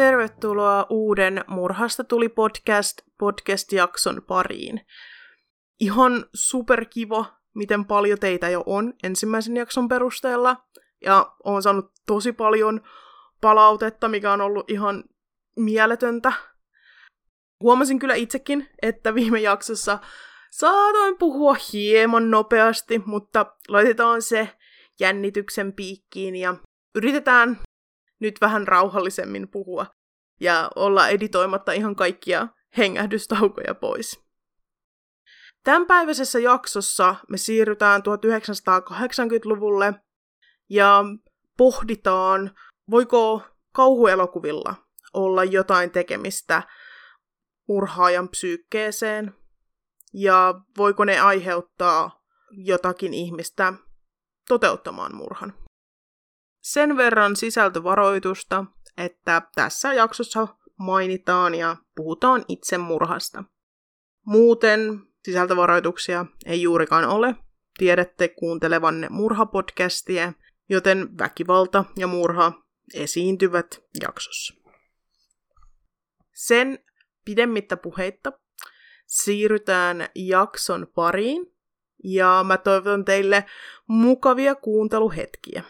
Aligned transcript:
tervetuloa 0.00 0.86
uuden 0.90 1.44
Murhasta 1.46 2.04
tuli 2.04 2.28
podcast 2.28 3.02
podcast-jakson 3.18 4.22
pariin. 4.26 4.80
Ihan 5.80 6.24
superkiva, 6.34 7.24
miten 7.54 7.84
paljon 7.84 8.18
teitä 8.18 8.48
jo 8.48 8.62
on 8.66 8.94
ensimmäisen 9.02 9.56
jakson 9.56 9.88
perusteella. 9.88 10.56
Ja 11.04 11.32
olen 11.44 11.62
saanut 11.62 11.92
tosi 12.06 12.32
paljon 12.32 12.80
palautetta, 13.40 14.08
mikä 14.08 14.32
on 14.32 14.40
ollut 14.40 14.70
ihan 14.70 15.04
mieletöntä. 15.56 16.32
Huomasin 17.62 17.98
kyllä 17.98 18.14
itsekin, 18.14 18.68
että 18.82 19.14
viime 19.14 19.40
jaksossa 19.40 19.98
saatoin 20.50 21.18
puhua 21.18 21.56
hieman 21.72 22.30
nopeasti, 22.30 23.02
mutta 23.06 23.46
laitetaan 23.68 24.22
se 24.22 24.48
jännityksen 25.00 25.72
piikkiin 25.72 26.36
ja 26.36 26.54
yritetään 26.94 27.58
nyt 28.20 28.40
vähän 28.40 28.68
rauhallisemmin 28.68 29.48
puhua 29.48 29.86
ja 30.40 30.70
olla 30.76 31.08
editoimatta 31.08 31.72
ihan 31.72 31.96
kaikkia 31.96 32.48
hengähdystaukoja 32.78 33.74
pois. 33.74 34.20
Tämänpäiväisessä 35.64 36.38
jaksossa 36.38 37.14
me 37.28 37.36
siirrytään 37.36 38.00
1980-luvulle 38.00 39.94
ja 40.68 41.04
pohditaan, 41.56 42.50
voiko 42.90 43.42
kauhuelokuvilla 43.72 44.74
olla 45.14 45.44
jotain 45.44 45.90
tekemistä 45.90 46.62
murhaajan 47.68 48.28
psyykkeeseen 48.28 49.34
ja 50.12 50.54
voiko 50.76 51.04
ne 51.04 51.20
aiheuttaa 51.20 52.22
jotakin 52.50 53.14
ihmistä 53.14 53.72
toteuttamaan 54.48 55.14
murhan. 55.16 55.54
Sen 56.60 56.96
verran 56.96 57.36
sisältövaroitusta, 57.36 58.64
että 58.96 59.42
tässä 59.54 59.92
jaksossa 59.92 60.48
mainitaan 60.78 61.54
ja 61.54 61.76
puhutaan 61.96 62.44
itsemurhasta. 62.48 63.44
Muuten 64.26 65.00
sisältövaroituksia 65.24 66.26
ei 66.46 66.62
juurikaan 66.62 67.04
ole. 67.04 67.36
Tiedätte 67.78 68.28
kuuntelevanne 68.28 69.08
murhapodcastia, 69.10 70.32
joten 70.68 71.18
väkivalta 71.18 71.84
ja 71.96 72.06
murha 72.06 72.52
esiintyvät 72.94 73.82
jaksossa. 74.02 74.54
Sen 76.34 76.78
pidemmittä 77.24 77.76
puheitta 77.76 78.32
siirrytään 79.06 80.08
jakson 80.14 80.86
pariin 80.94 81.56
ja 82.04 82.44
mä 82.46 82.56
toivon 82.56 83.04
teille 83.04 83.44
mukavia 83.86 84.54
kuunteluhetkiä. 84.54 85.62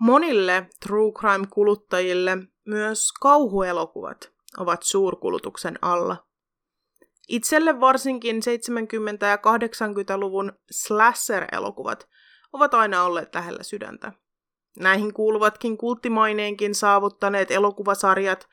Monille 0.00 0.66
true 0.86 1.12
crime-kuluttajille 1.12 2.38
myös 2.66 3.12
kauhuelokuvat 3.20 4.32
ovat 4.58 4.82
suurkulutuksen 4.82 5.78
alla. 5.82 6.16
Itselle 7.28 7.80
varsinkin 7.80 8.36
70- 8.36 9.26
ja 9.26 9.36
80-luvun 9.36 10.52
slasher-elokuvat 10.70 12.08
ovat 12.52 12.74
aina 12.74 13.04
olleet 13.04 13.34
lähellä 13.34 13.62
sydäntä. 13.62 14.12
Näihin 14.78 15.14
kuuluvatkin 15.14 15.78
kulttimaineenkin 15.78 16.74
saavuttaneet 16.74 17.50
elokuvasarjat, 17.50 18.48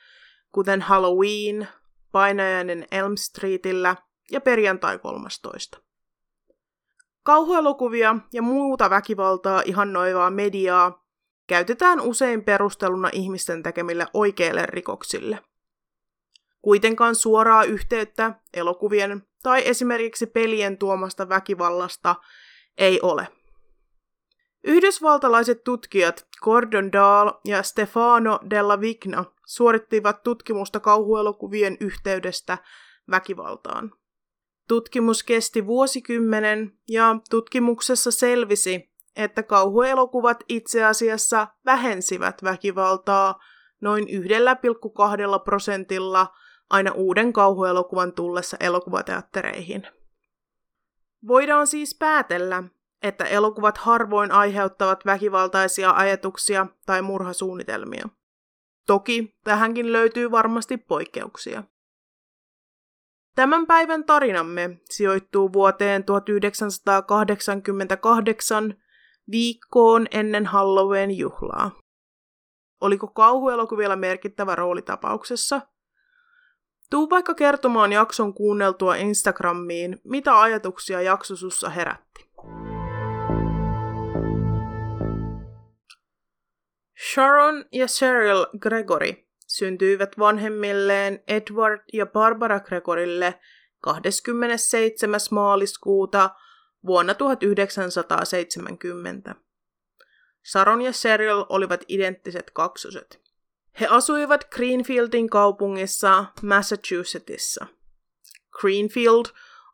kuten 0.51 0.81
Halloween, 0.81 1.67
Painajainen 2.11 2.87
Elm 2.91 3.15
Streetillä 3.17 3.95
ja 4.31 4.41
Perjantai 4.41 4.99
13. 4.99 5.77
Kauhuelokuvia 7.23 8.15
ja 8.33 8.41
muuta 8.41 8.89
väkivaltaa 8.89 9.61
ihannoivaa 9.65 10.29
mediaa 10.29 11.06
käytetään 11.47 12.01
usein 12.01 12.43
perusteluna 12.43 13.09
ihmisten 13.11 13.63
tekemille 13.63 14.07
oikeille 14.13 14.65
rikoksille. 14.65 15.39
Kuitenkaan 16.61 17.15
suoraa 17.15 17.63
yhteyttä 17.63 18.33
elokuvien 18.53 19.27
tai 19.43 19.67
esimerkiksi 19.67 20.25
pelien 20.25 20.77
tuomasta 20.77 21.29
väkivallasta 21.29 22.15
ei 22.77 23.01
ole. 23.01 23.27
Yhdysvaltalaiset 24.63 25.63
tutkijat 25.63 26.27
Gordon 26.41 26.91
Dahl 26.91 27.29
ja 27.45 27.63
Stefano 27.63 28.39
Della 28.49 28.81
Vigna 28.81 29.25
suorittivat 29.45 30.23
tutkimusta 30.23 30.79
kauhuelokuvien 30.79 31.77
yhteydestä 31.79 32.57
väkivaltaan. 33.11 33.91
Tutkimus 34.67 35.23
kesti 35.23 35.65
vuosikymmenen 35.65 36.77
ja 36.89 37.15
tutkimuksessa 37.29 38.11
selvisi, 38.11 38.89
että 39.17 39.43
kauhuelokuvat 39.43 40.43
itse 40.49 40.83
asiassa 40.83 41.47
vähensivät 41.65 42.43
väkivaltaa 42.43 43.39
noin 43.81 44.07
1,2 44.07 44.13
prosentilla 45.43 46.27
aina 46.69 46.91
uuden 46.91 47.33
kauhuelokuvan 47.33 48.13
tullessa 48.13 48.57
elokuvateattereihin. 48.59 49.87
Voidaan 51.27 51.67
siis 51.67 51.97
päätellä, 51.99 52.63
että 53.03 53.25
elokuvat 53.25 53.77
harvoin 53.77 54.31
aiheuttavat 54.31 55.05
väkivaltaisia 55.05 55.91
ajatuksia 55.91 56.67
tai 56.85 57.01
murhasuunnitelmia. 57.01 58.09
Toki 58.87 59.35
tähänkin 59.43 59.93
löytyy 59.93 60.31
varmasti 60.31 60.77
poikkeuksia. 60.77 61.63
Tämän 63.35 63.67
päivän 63.67 64.03
tarinamme 64.03 64.79
sijoittuu 64.89 65.53
vuoteen 65.53 66.03
1988 66.03 68.75
viikkoon 69.31 70.07
ennen 70.11 70.45
Halloween 70.45 71.17
juhlaa. 71.17 71.71
Oliko 72.81 73.07
kauhuelokuvilla 73.07 73.95
merkittävä 73.95 74.55
rooli 74.55 74.81
tapauksessa? 74.81 75.61
Tuu 76.89 77.09
vaikka 77.09 77.33
kertomaan 77.33 77.91
jakson 77.91 78.33
kuunneltua 78.33 78.95
Instagramiin, 78.95 80.01
mitä 80.03 80.41
ajatuksia 80.41 81.01
jakso 81.01 81.35
sussa 81.35 81.69
herätti. 81.69 82.29
Sharon 87.13 87.65
ja 87.71 87.87
Cheryl 87.87 88.45
Gregory 88.59 89.13
syntyivät 89.47 90.19
vanhemmilleen 90.19 91.23
Edward 91.27 91.81
ja 91.93 92.05
Barbara 92.05 92.59
Gregorille 92.59 93.39
27. 93.81 95.19
maaliskuuta 95.31 96.29
vuonna 96.85 97.13
1970. 97.13 99.35
Sharon 100.51 100.81
ja 100.81 100.91
Cheryl 100.91 101.45
olivat 101.49 101.83
identtiset 101.87 102.51
kaksoset. 102.51 103.21
He 103.79 103.87
asuivat 103.89 104.49
Greenfieldin 104.49 105.29
kaupungissa 105.29 106.25
Massachusettsissa. 106.41 107.67
Greenfield 108.61 109.25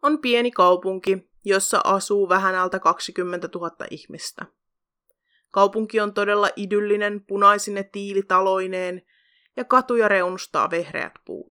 on 0.01 0.19
pieni 0.19 0.51
kaupunki, 0.51 1.29
jossa 1.45 1.81
asuu 1.83 2.29
vähän 2.29 2.55
alta 2.55 2.79
20 2.79 3.49
000 3.55 3.71
ihmistä. 3.91 4.45
Kaupunki 5.51 5.99
on 5.99 6.13
todella 6.13 6.49
idyllinen 6.55 7.25
punaisine 7.25 7.83
tiilitaloineen 7.83 9.01
ja 9.55 9.63
katuja 9.63 10.07
reunustaa 10.07 10.71
vehreät 10.71 11.13
puut. 11.25 11.53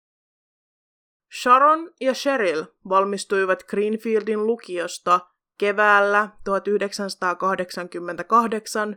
Sharon 1.43 1.91
ja 2.01 2.13
Cheryl 2.13 2.65
valmistuivat 2.89 3.63
Greenfieldin 3.63 4.47
lukiosta 4.47 5.21
keväällä 5.59 6.29
1988 6.45 8.97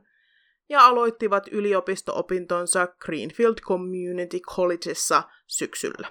ja 0.70 0.86
aloittivat 0.86 1.48
yliopisto-opintonsa 1.52 2.88
Greenfield 3.06 3.56
Community 3.62 4.40
Collegeissa 4.40 5.24
syksyllä. 5.48 6.08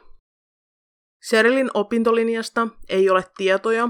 Cherylin 1.29 1.70
opintolinjasta 1.75 2.69
ei 2.88 3.11
ole 3.11 3.25
tietoja, 3.37 3.88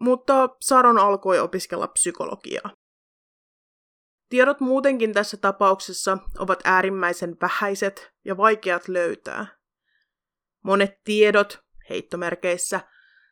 mutta 0.00 0.48
Saron 0.60 0.98
alkoi 0.98 1.38
opiskella 1.38 1.88
psykologiaa. 1.88 2.70
Tiedot 4.28 4.60
muutenkin 4.60 5.12
tässä 5.12 5.36
tapauksessa 5.36 6.18
ovat 6.38 6.60
äärimmäisen 6.64 7.36
vähäiset 7.40 8.12
ja 8.24 8.36
vaikeat 8.36 8.88
löytää. 8.88 9.46
Monet 10.64 10.90
tiedot, 11.04 11.58
heittomerkeissä, 11.90 12.80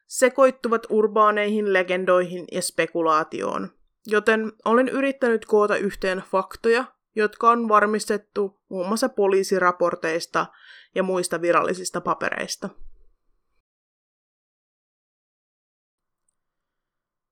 sekoittuvat 0.06 0.86
urbaaneihin 0.90 1.72
legendoihin 1.72 2.44
ja 2.52 2.62
spekulaatioon, 2.62 3.70
joten 4.06 4.52
olen 4.64 4.88
yrittänyt 4.88 5.46
koota 5.46 5.76
yhteen 5.76 6.18
faktoja, 6.18 6.84
jotka 7.16 7.50
on 7.50 7.68
varmistettu 7.68 8.60
muun 8.68 8.88
muassa 8.88 9.08
poliisiraporteista 9.08 10.46
ja 10.94 11.02
muista 11.02 11.40
virallisista 11.40 12.00
papereista. 12.00 12.68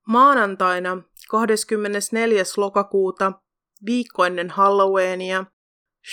Maanantaina 0.09 1.03
24. 1.31 2.43
lokakuuta 2.56 3.32
viikko 3.87 4.25
ennen 4.25 4.50
Halloweenia, 4.50 5.44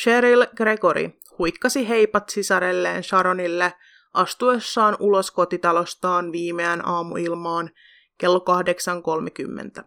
Cheryl 0.01 0.45
Gregory 0.55 1.09
huikkasi 1.37 1.89
heipat 1.89 2.29
sisarelleen 2.29 3.03
Sharonille 3.03 3.73
astuessaan 4.13 4.97
ulos 4.99 5.31
kotitalostaan 5.31 6.31
viimeään 6.31 6.87
aamuilmaan 6.87 7.69
kello 8.17 8.45
8.30. 9.79 9.83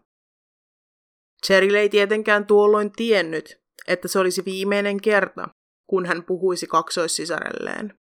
Cheryl 1.46 1.74
ei 1.74 1.88
tietenkään 1.88 2.46
tuolloin 2.46 2.92
tiennyt, 2.92 3.62
että 3.88 4.08
se 4.08 4.18
olisi 4.18 4.44
viimeinen 4.44 5.00
kerta, 5.00 5.48
kun 5.86 6.06
hän 6.06 6.24
puhuisi 6.24 6.66
kaksoissisarelleen. 6.66 7.98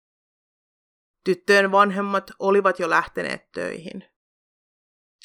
Tyttöjen 1.24 1.72
vanhemmat 1.72 2.32
olivat 2.40 2.80
jo 2.80 2.90
lähteneet 2.90 3.52
töihin. 3.52 4.04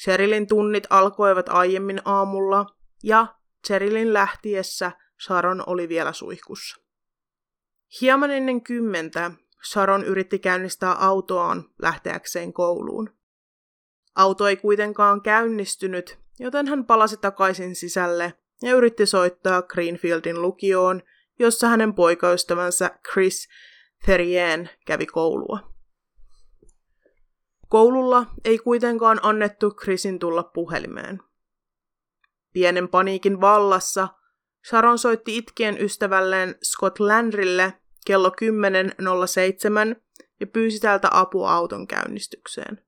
Cherylin 0.03 0.47
tunnit 0.47 0.87
alkoivat 0.89 1.49
aiemmin 1.49 2.01
aamulla 2.05 2.65
ja 3.03 3.35
Cherylin 3.67 4.13
lähtiessä 4.13 4.91
Sharon 5.25 5.63
oli 5.67 5.89
vielä 5.89 6.13
suihkussa. 6.13 6.81
Hieman 8.01 8.31
ennen 8.31 8.63
kymmentä 8.63 9.31
Sharon 9.71 10.05
yritti 10.05 10.39
käynnistää 10.39 10.93
autoaan 10.93 11.69
lähteäkseen 11.81 12.53
kouluun. 12.53 13.09
Auto 14.15 14.47
ei 14.47 14.57
kuitenkaan 14.57 15.21
käynnistynyt, 15.21 16.19
joten 16.39 16.67
hän 16.67 16.85
palasi 16.85 17.17
takaisin 17.17 17.75
sisälle 17.75 18.33
ja 18.61 18.75
yritti 18.75 19.05
soittaa 19.05 19.61
Greenfieldin 19.61 20.41
lukioon, 20.41 21.01
jossa 21.39 21.67
hänen 21.67 21.93
poikaystävänsä 21.93 22.99
Chris 23.11 23.47
Ferrien 24.05 24.69
kävi 24.85 25.05
koulua. 25.05 25.59
Koululla 27.67 28.25
ei 28.45 28.57
kuitenkaan 28.57 29.19
annettu 29.23 29.71
Chrisin 29.71 30.19
tulla 30.19 30.43
puhelimeen. 30.43 31.19
Pienen 32.53 32.89
paniikin 32.89 33.41
vallassa 33.41 34.07
Sharon 34.69 34.99
soitti 34.99 35.37
itkien 35.37 35.81
ystävälleen 35.81 36.55
Scott 36.63 36.99
Landrille 36.99 37.73
kello 38.07 38.29
10.07 38.29 40.01
ja 40.39 40.47
pyysi 40.47 40.79
täältä 40.79 41.07
apua 41.11 41.53
auton 41.53 41.87
käynnistykseen. 41.87 42.81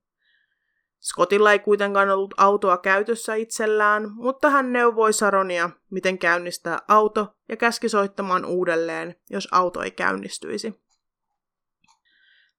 Scottilla 1.00 1.52
ei 1.52 1.58
kuitenkaan 1.58 2.10
ollut 2.10 2.34
autoa 2.36 2.78
käytössä 2.78 3.34
itsellään, 3.34 4.10
mutta 4.14 4.50
hän 4.50 4.72
neuvoi 4.72 5.12
Saronia, 5.12 5.70
miten 5.90 6.18
käynnistää 6.18 6.78
auto 6.88 7.36
ja 7.48 7.56
käski 7.56 7.88
soittamaan 7.88 8.44
uudelleen, 8.44 9.16
jos 9.30 9.48
auto 9.52 9.82
ei 9.82 9.90
käynnistyisi. 9.90 10.74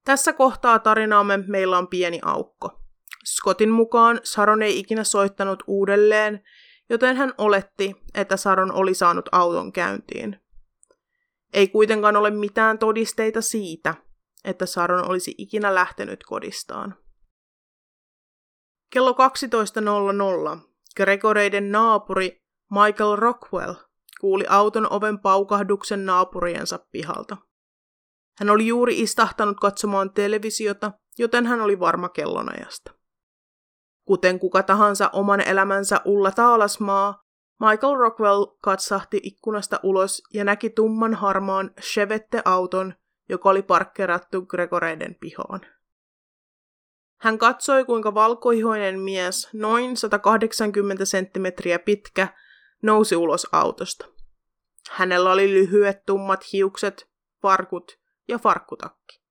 Tässä 0.05 0.33
kohtaa 0.33 0.79
tarinaamme 0.79 1.37
meillä 1.47 1.77
on 1.77 1.87
pieni 1.87 2.19
aukko. 2.23 2.81
Scottin 3.25 3.69
mukaan 3.69 4.19
Saron 4.23 4.61
ei 4.61 4.79
ikinä 4.79 5.03
soittanut 5.03 5.63
uudelleen, 5.67 6.43
joten 6.89 7.17
hän 7.17 7.33
oletti, 7.37 7.95
että 8.13 8.37
Saron 8.37 8.71
oli 8.71 8.93
saanut 8.93 9.29
auton 9.31 9.71
käyntiin. 9.71 10.40
Ei 11.53 11.67
kuitenkaan 11.67 12.15
ole 12.15 12.29
mitään 12.29 12.79
todisteita 12.79 13.41
siitä, 13.41 13.95
että 14.43 14.65
Saron 14.65 15.09
olisi 15.09 15.35
ikinä 15.37 15.75
lähtenyt 15.75 16.23
kodistaan. 16.23 16.95
Kello 18.93 19.11
12.00 19.11 20.59
Gregoreiden 20.95 21.71
naapuri 21.71 22.37
Michael 22.71 23.15
Rockwell 23.15 23.73
kuuli 24.21 24.45
auton 24.49 24.91
oven 24.91 25.19
paukahduksen 25.19 26.05
naapuriensa 26.05 26.79
pihalta. 26.91 27.37
Hän 28.39 28.49
oli 28.49 28.67
juuri 28.67 28.99
istahtanut 28.99 29.57
katsomaan 29.59 30.13
televisiota, 30.13 30.91
joten 31.17 31.45
hän 31.45 31.61
oli 31.61 31.79
varma 31.79 32.09
kellonajasta. 32.09 32.91
Kuten 34.07 34.39
kuka 34.39 34.63
tahansa 34.63 35.09
oman 35.13 35.41
elämänsä 35.41 36.01
Ulla 36.05 36.31
Taalasmaa, 36.31 37.20
Michael 37.69 37.95
Rockwell 37.95 38.45
katsahti 38.61 39.19
ikkunasta 39.23 39.79
ulos 39.83 40.23
ja 40.33 40.43
näki 40.43 40.69
tumman 40.69 41.13
harmaan 41.13 41.71
Chevette-auton, 41.81 42.93
joka 43.29 43.49
oli 43.49 43.61
parkkerattu 43.61 44.41
Gregoreiden 44.41 45.15
pihaan. 45.15 45.61
Hän 47.19 47.37
katsoi, 47.37 47.85
kuinka 47.85 48.13
valkoihoinen 48.13 48.99
mies, 48.99 49.49
noin 49.53 49.97
180 49.97 51.05
senttimetriä 51.05 51.79
pitkä, 51.79 52.27
nousi 52.81 53.15
ulos 53.15 53.47
autosta. 53.51 54.05
Hänellä 54.91 55.31
oli 55.31 55.53
lyhyet 55.53 56.05
tummat 56.05 56.53
hiukset, 56.53 57.09
farkut 57.41 57.99
ja 58.27 58.37
farkkutakki. 58.37 59.21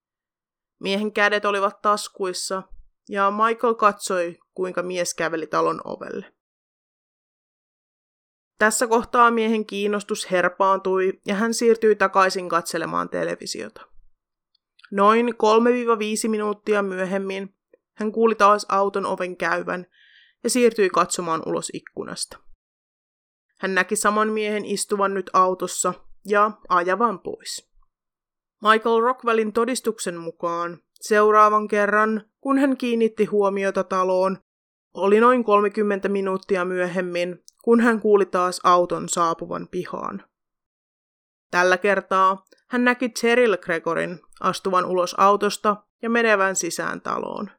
Miehen 0.81 1.13
kädet 1.13 1.45
olivat 1.45 1.83
taskuissa, 1.83 2.63
ja 3.09 3.31
Michael 3.31 3.75
katsoi, 3.75 4.39
kuinka 4.55 4.83
mies 4.83 5.15
käveli 5.15 5.47
talon 5.47 5.81
ovelle. 5.85 6.40
Tässä 8.61 8.87
kohtaa 8.87 9.31
miehen 9.31 9.67
kiinnostus 9.67 10.31
herpaantui 10.31 11.21
ja 11.27 11.35
hän 11.35 11.55
siirtyi 11.55 11.97
takaisin 11.97 12.49
katselemaan 12.49 13.09
televisiota. 13.09 13.87
Noin 14.91 15.29
3-5 16.27 16.29
minuuttia 16.29 16.83
myöhemmin 16.83 17.55
hän 17.97 18.13
kuuli 18.13 18.35
taas 18.35 18.67
auton 18.69 19.07
oven 19.07 19.37
käyvän 19.37 19.87
ja 20.45 20.51
siirtyi 20.51 20.91
katsomaan 20.91 21.43
ulos 21.47 21.71
ikkunasta. 21.75 22.39
Hän 23.61 23.75
näki 23.75 23.97
saman 23.97 24.29
miehen 24.29 24.65
istuvan 24.65 25.15
nyt 25.15 25.31
autossa 25.33 25.95
ja 26.27 26.51
ajavan 26.69 27.21
pois. 27.21 27.71
Michael 28.63 29.01
Rockwellin 29.01 29.53
todistuksen 29.53 30.17
mukaan 30.17 30.79
seuraavan 30.95 31.69
kerran, 31.69 32.31
kun 32.41 32.59
hän 32.59 32.77
kiinnitti 32.77 33.25
huomiota 33.25 33.85
taloon, 33.85 34.39
oli 34.95 35.21
noin 35.21 35.45
30 35.45 36.09
minuuttia 36.09 36.65
myöhemmin, 36.65 37.45
kun 37.63 37.81
hän 37.81 38.01
kuuli 38.01 38.27
taas 38.27 38.61
auton 38.65 39.09
saapuvan 39.09 39.69
pihaan. 39.69 40.25
Tällä 41.51 41.79
kertaa 41.79 42.45
hän 42.69 42.85
näki 42.85 43.09
Cheryl 43.09 43.57
Gregorin 43.57 44.21
astuvan 44.41 44.85
ulos 44.85 45.15
autosta 45.19 45.77
ja 46.03 46.11
menevän 46.11 46.57
sisään 46.57 47.01
taloon. 47.01 47.51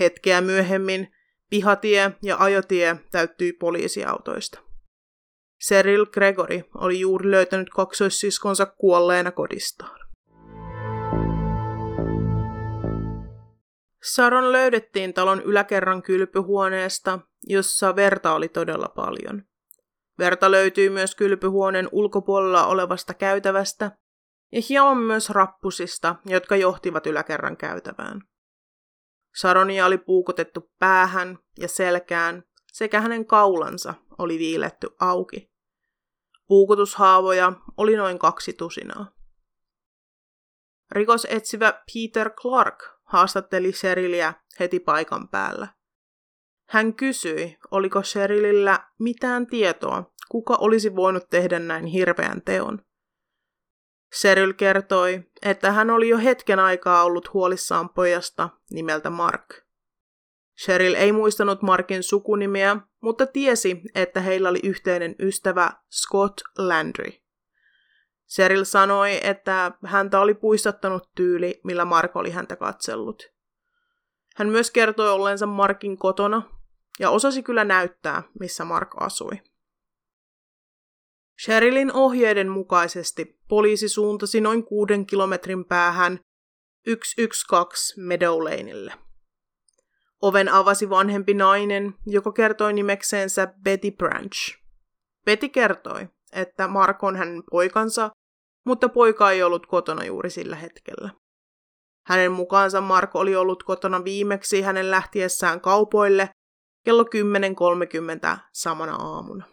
Hetkeä 0.00 0.40
myöhemmin 0.40 1.14
pihatie 1.50 2.12
ja 2.22 2.36
ajotie 2.38 2.96
täyttyi 3.10 3.52
poliisiautoista. 3.52 4.60
Cyril 5.68 6.06
Gregory 6.06 6.62
oli 6.74 7.00
juuri 7.00 7.30
löytänyt 7.30 7.68
kaksoissiskonsa 7.70 8.66
kuolleena 8.66 9.30
kodistaan. 9.30 10.05
Saron 14.06 14.52
löydettiin 14.52 15.14
talon 15.14 15.42
yläkerran 15.42 16.02
kylpyhuoneesta, 16.02 17.18
jossa 17.42 17.96
verta 17.96 18.34
oli 18.34 18.48
todella 18.48 18.88
paljon. 18.88 19.42
Verta 20.18 20.50
löytyi 20.50 20.90
myös 20.90 21.14
kylpyhuoneen 21.14 21.88
ulkopuolella 21.92 22.66
olevasta 22.66 23.14
käytävästä 23.14 23.98
ja 24.52 24.62
hieman 24.68 24.98
myös 24.98 25.30
rappusista, 25.30 26.16
jotka 26.26 26.56
johtivat 26.56 27.06
yläkerran 27.06 27.56
käytävään. 27.56 28.20
Saronia 29.34 29.86
oli 29.86 29.98
puukotettu 29.98 30.70
päähän 30.78 31.38
ja 31.58 31.68
selkään, 31.68 32.42
sekä 32.72 33.00
hänen 33.00 33.26
kaulansa 33.26 33.94
oli 34.18 34.38
viiletty 34.38 34.88
auki. 35.00 35.50
Puukotushaavoja 36.46 37.52
oli 37.76 37.96
noin 37.96 38.18
kaksi 38.18 38.52
tusinaa. 38.52 39.10
Rikosetsivä 40.90 41.72
Peter 41.72 42.30
Clark 42.30 42.95
haastatteli 43.06 43.72
Sheriliä 43.72 44.34
heti 44.60 44.80
paikan 44.80 45.28
päällä. 45.28 45.68
Hän 46.68 46.94
kysyi, 46.94 47.56
oliko 47.70 48.02
Sherilillä 48.02 48.88
mitään 48.98 49.46
tietoa, 49.46 50.12
kuka 50.28 50.56
olisi 50.60 50.96
voinut 50.96 51.30
tehdä 51.30 51.58
näin 51.58 51.86
hirveän 51.86 52.42
teon. 52.42 52.82
Cheryl 54.20 54.52
kertoi, 54.52 55.24
että 55.42 55.72
hän 55.72 55.90
oli 55.90 56.08
jo 56.08 56.18
hetken 56.18 56.58
aikaa 56.58 57.04
ollut 57.04 57.32
huolissaan 57.34 57.88
pojasta 57.88 58.48
nimeltä 58.70 59.10
Mark. 59.10 59.66
Cheryl 60.64 60.94
ei 60.94 61.12
muistanut 61.12 61.62
Markin 61.62 62.02
sukunimeä, 62.02 62.76
mutta 63.02 63.26
tiesi, 63.26 63.82
että 63.94 64.20
heillä 64.20 64.48
oli 64.48 64.60
yhteinen 64.62 65.14
ystävä 65.20 65.72
Scott 65.90 66.40
Landry. 66.58 67.25
Cheryl 68.28 68.64
sanoi, 68.64 69.20
että 69.22 69.72
häntä 69.84 70.20
oli 70.20 70.34
puistattanut 70.34 71.10
tyyli, 71.14 71.60
millä 71.64 71.84
Mark 71.84 72.16
oli 72.16 72.30
häntä 72.30 72.56
katsellut. 72.56 73.22
Hän 74.36 74.48
myös 74.48 74.70
kertoi 74.70 75.10
ollensa 75.10 75.46
Markin 75.46 75.98
kotona 75.98 76.42
ja 77.00 77.10
osasi 77.10 77.42
kyllä 77.42 77.64
näyttää, 77.64 78.22
missä 78.40 78.64
Mark 78.64 78.90
asui. 79.00 79.42
Sherilin 81.44 81.92
ohjeiden 81.92 82.48
mukaisesti 82.48 83.40
poliisi 83.48 83.88
suuntasi 83.88 84.40
noin 84.40 84.64
kuuden 84.64 85.06
kilometrin 85.06 85.64
päähän 85.64 86.20
112 86.88 87.94
Meadow 87.96 88.44
Laneille. 88.44 88.92
Oven 90.22 90.48
avasi 90.48 90.90
vanhempi 90.90 91.34
nainen, 91.34 91.94
joka 92.06 92.32
kertoi 92.32 92.72
nimekseensä 92.72 93.46
Betty 93.62 93.90
Branch. 93.90 94.58
Betty 95.24 95.48
kertoi, 95.48 96.08
että 96.32 96.68
Mark 96.68 97.04
on 97.04 97.16
hänen 97.16 97.42
poikansa, 97.50 98.10
mutta 98.66 98.88
poika 98.88 99.30
ei 99.30 99.42
ollut 99.42 99.66
kotona 99.66 100.04
juuri 100.04 100.30
sillä 100.30 100.56
hetkellä. 100.56 101.10
Hänen 102.06 102.32
mukaansa 102.32 102.80
Mark 102.80 103.16
oli 103.16 103.36
ollut 103.36 103.62
kotona 103.62 104.04
viimeksi 104.04 104.62
hänen 104.62 104.90
lähtiessään 104.90 105.60
kaupoille 105.60 106.30
kello 106.84 107.02
10.30 107.02 108.38
samana 108.52 108.94
aamuna. 108.94 109.44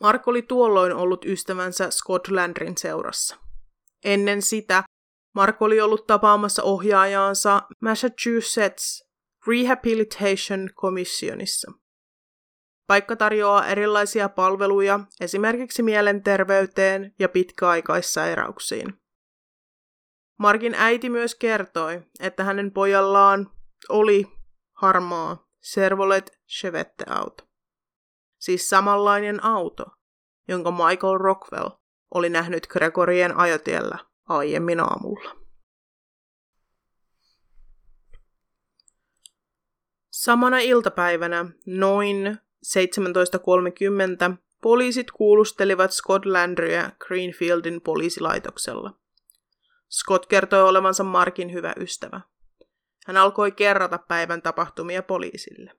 Mark 0.00 0.28
oli 0.28 0.42
tuolloin 0.42 0.92
ollut 0.92 1.24
ystävänsä 1.24 1.90
Scott 1.90 2.28
Landrin 2.28 2.76
seurassa. 2.76 3.36
Ennen 4.04 4.42
sitä 4.42 4.84
Mark 5.34 5.62
oli 5.62 5.80
ollut 5.80 6.06
tapaamassa 6.06 6.62
ohjaajaansa 6.62 7.62
Massachusetts 7.80 9.04
Rehabilitation 9.46 10.70
Commissionissa. 10.80 11.72
Paikka 12.86 13.16
tarjoaa 13.16 13.66
erilaisia 13.66 14.28
palveluja 14.28 15.00
esimerkiksi 15.20 15.82
mielenterveyteen 15.82 17.14
ja 17.18 17.28
pitkäaikaissairauksiin. 17.28 19.00
Markin 20.38 20.74
äiti 20.74 21.10
myös 21.10 21.34
kertoi, 21.34 22.02
että 22.20 22.44
hänen 22.44 22.72
pojallaan 22.72 23.50
oli 23.88 24.26
harmaa 24.72 25.46
Servolet 25.60 26.40
Chevette-auto. 26.48 27.44
Siis 28.38 28.68
samanlainen 28.68 29.44
auto, 29.44 29.84
jonka 30.48 30.70
Michael 30.70 31.18
Rockwell 31.18 31.70
oli 32.14 32.28
nähnyt 32.28 32.66
Gregorien 32.66 33.36
ajotiellä 33.36 33.98
aiemmin 34.28 34.80
aamulla. 34.80 35.36
Samana 40.10 40.58
iltapäivänä 40.58 41.44
noin 41.66 42.38
17.30 42.66 44.36
poliisit 44.62 45.10
kuulustelivat 45.10 45.92
Scott 45.92 46.24
Landryä 46.26 46.90
Greenfieldin 46.98 47.80
poliisilaitoksella. 47.80 48.92
Scott 49.90 50.26
kertoi 50.26 50.62
olevansa 50.62 51.04
Markin 51.04 51.52
hyvä 51.52 51.74
ystävä. 51.80 52.20
Hän 53.06 53.16
alkoi 53.16 53.52
kerrata 53.52 53.98
päivän 53.98 54.42
tapahtumia 54.42 55.02
poliisille. 55.02 55.72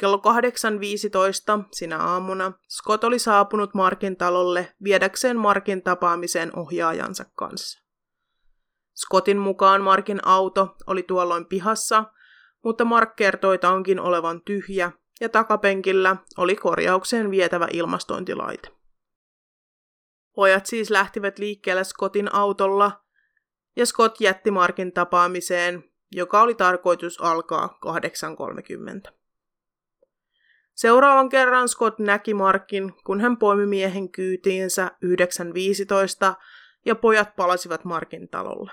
Kello 0.00 0.16
8.15 0.16 1.64
sinä 1.72 1.98
aamuna 1.98 2.52
Scott 2.68 3.04
oli 3.04 3.18
saapunut 3.18 3.74
Markin 3.74 4.16
talolle 4.16 4.74
viedäkseen 4.84 5.36
Markin 5.36 5.82
tapaamiseen 5.82 6.56
ohjaajansa 6.56 7.24
kanssa. 7.34 7.80
Scottin 8.96 9.38
mukaan 9.38 9.82
Markin 9.82 10.26
auto 10.26 10.76
oli 10.86 11.02
tuolloin 11.02 11.46
pihassa, 11.46 12.04
mutta 12.64 12.84
Mark 12.84 13.16
kertoi 13.16 13.58
tankin 13.58 14.00
olevan 14.00 14.42
tyhjä 14.42 14.92
ja 15.20 15.28
takapenkillä 15.28 16.16
oli 16.36 16.56
korjaukseen 16.56 17.30
vietävä 17.30 17.68
ilmastointilaite. 17.72 18.68
Pojat 20.34 20.66
siis 20.66 20.90
lähtivät 20.90 21.38
liikkeelle 21.38 21.84
Scottin 21.84 22.34
autolla 22.34 23.04
ja 23.76 23.86
Scott 23.86 24.20
jätti 24.20 24.50
Markin 24.50 24.92
tapaamiseen, 24.92 25.84
joka 26.12 26.42
oli 26.42 26.54
tarkoitus 26.54 27.20
alkaa 27.20 27.78
8.30. 29.06 29.12
Seuraavan 30.74 31.28
kerran 31.28 31.68
Scott 31.68 31.98
näki 31.98 32.34
Markin, 32.34 32.94
kun 33.04 33.20
hän 33.20 33.36
poimi 33.36 33.66
miehen 33.66 34.12
kyytiinsä 34.12 34.90
9.15 35.04 36.42
ja 36.86 36.94
pojat 36.94 37.36
palasivat 37.36 37.84
Markin 37.84 38.28
talolle. 38.28 38.72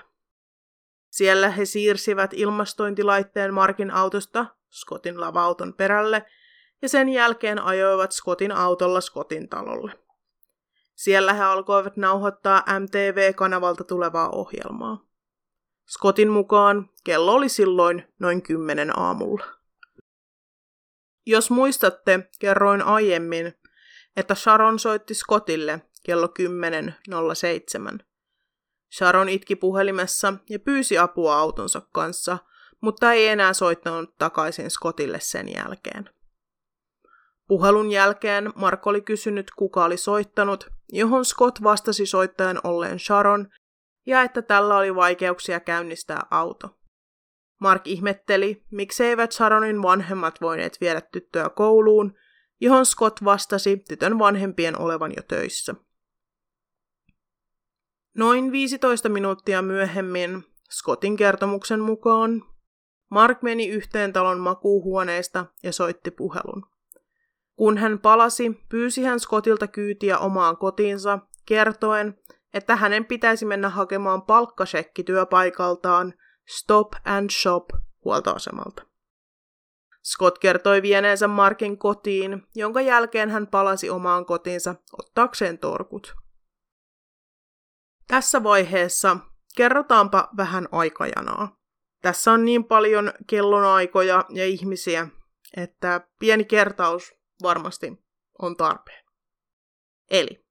Siellä 1.10 1.50
he 1.50 1.64
siirsivät 1.64 2.30
ilmastointilaitteen 2.34 3.54
Markin 3.54 3.90
autosta 3.90 4.46
Scottin 4.70 5.20
lavauton 5.20 5.74
perälle 5.74 6.26
ja 6.82 6.88
sen 6.88 7.08
jälkeen 7.08 7.62
ajoivat 7.62 8.12
Scottin 8.12 8.52
autolla 8.52 9.00
Scottin 9.00 9.48
talolle. 9.48 9.92
Siellä 10.94 11.32
he 11.32 11.42
alkoivat 11.42 11.96
nauhoittaa 11.96 12.64
MTV-kanavalta 12.78 13.84
tulevaa 13.84 14.30
ohjelmaa. 14.30 15.08
Scottin 15.88 16.30
mukaan 16.30 16.90
kello 17.04 17.32
oli 17.32 17.48
silloin 17.48 18.14
noin 18.18 18.42
kymmenen 18.42 18.98
aamulla. 18.98 19.44
Jos 21.26 21.50
muistatte, 21.50 22.28
kerroin 22.38 22.82
aiemmin, 22.82 23.54
että 24.16 24.34
Sharon 24.34 24.78
soitti 24.78 25.14
Scottille 25.14 25.80
kello 26.04 26.26
10.07. 26.26 28.04
Sharon 28.96 29.28
itki 29.28 29.56
puhelimessa 29.56 30.34
ja 30.50 30.58
pyysi 30.58 30.98
apua 30.98 31.38
autonsa 31.38 31.82
kanssa, 31.92 32.38
mutta 32.80 33.12
ei 33.12 33.28
enää 33.28 33.52
soittanut 33.52 34.16
takaisin 34.18 34.70
Scottille 34.70 35.20
sen 35.20 35.54
jälkeen. 35.54 36.10
Puhelun 37.48 37.90
jälkeen 37.90 38.52
Mark 38.54 38.86
oli 38.86 39.00
kysynyt, 39.00 39.50
kuka 39.56 39.84
oli 39.84 39.96
soittanut, 39.96 40.66
johon 40.92 41.24
Scott 41.24 41.62
vastasi 41.62 42.06
soittajan 42.06 42.60
olleen 42.64 42.98
Sharon 42.98 43.48
ja 44.06 44.22
että 44.22 44.42
tällä 44.42 44.76
oli 44.76 44.94
vaikeuksia 44.94 45.60
käynnistää 45.60 46.26
auto. 46.30 46.78
Mark 47.60 47.86
ihmetteli, 47.86 48.64
mikseivät 48.70 49.32
Sharonin 49.32 49.82
vanhemmat 49.82 50.40
voineet 50.40 50.78
viedä 50.80 51.00
tyttöä 51.00 51.48
kouluun, 51.48 52.14
johon 52.60 52.86
Scott 52.86 53.24
vastasi 53.24 53.76
tytön 53.76 54.18
vanhempien 54.18 54.78
olevan 54.78 55.12
jo 55.16 55.22
töissä. 55.22 55.74
Noin 58.16 58.52
15 58.52 59.08
minuuttia 59.08 59.62
myöhemmin, 59.62 60.44
Scottin 60.70 61.16
kertomuksen 61.16 61.80
mukaan, 61.80 62.42
Mark 63.10 63.42
meni 63.42 63.68
yhteen 63.68 64.12
talon 64.12 64.40
makuuhuoneesta 64.40 65.46
ja 65.62 65.72
soitti 65.72 66.10
puhelun. 66.10 66.66
Kun 67.56 67.78
hän 67.78 67.98
palasi, 67.98 68.64
pyysi 68.68 69.02
hän 69.02 69.20
Scottilta 69.20 69.66
kyytiä 69.66 70.18
omaan 70.18 70.56
kotiinsa, 70.56 71.18
kertoen, 71.46 72.18
että 72.54 72.76
hänen 72.76 73.04
pitäisi 73.04 73.44
mennä 73.44 73.68
hakemaan 73.68 74.22
palkkasekki 74.22 75.04
työpaikaltaan 75.04 76.14
Stop 76.48 76.92
and 77.04 77.30
Shop 77.30 77.64
huoltoasemalta. 78.04 78.82
Scott 80.04 80.38
kertoi 80.38 80.82
vieneensä 80.82 81.28
Markin 81.28 81.78
kotiin, 81.78 82.46
jonka 82.54 82.80
jälkeen 82.80 83.30
hän 83.30 83.46
palasi 83.46 83.90
omaan 83.90 84.26
kotiinsa 84.26 84.74
ottaakseen 84.98 85.58
torkut. 85.58 86.14
Tässä 88.06 88.42
vaiheessa 88.42 89.16
kerrotaanpa 89.56 90.28
vähän 90.36 90.68
aikajanaa. 90.72 91.57
Tässä 92.02 92.32
on 92.32 92.44
niin 92.44 92.64
paljon 92.64 93.12
kellonaikoja 93.26 94.24
ja 94.28 94.44
ihmisiä, 94.44 95.08
että 95.56 96.00
pieni 96.18 96.44
kertaus 96.44 97.14
varmasti 97.42 97.92
on 98.38 98.56
tarpeen. 98.56 99.04
Eli 100.10 100.44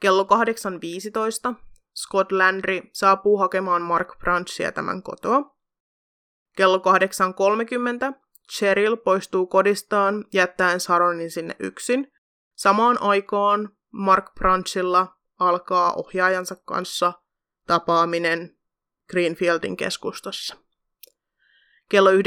kello 0.00 0.22
8.15 1.50 1.54
Scott 1.96 2.32
Landry 2.32 2.82
saapuu 2.92 3.38
hakemaan 3.38 3.82
Mark 3.82 4.18
Branchia 4.18 4.72
tämän 4.72 5.02
kotoa. 5.02 5.56
Kello 6.56 6.78
8.30 6.78 8.20
Cheryl 8.52 8.96
poistuu 8.96 9.46
kodistaan 9.46 10.24
jättäen 10.32 10.80
Saronin 10.80 11.30
sinne 11.30 11.56
yksin. 11.58 12.12
Samaan 12.56 13.02
aikaan 13.02 13.76
Mark 13.92 14.34
Branchilla 14.34 15.16
alkaa 15.38 15.92
ohjaajansa 15.92 16.56
kanssa 16.56 17.12
tapaaminen 17.66 18.58
Greenfieldin 19.10 19.76
keskustassa. 19.76 20.56
Kello 21.88 22.10
9.15 22.10 22.18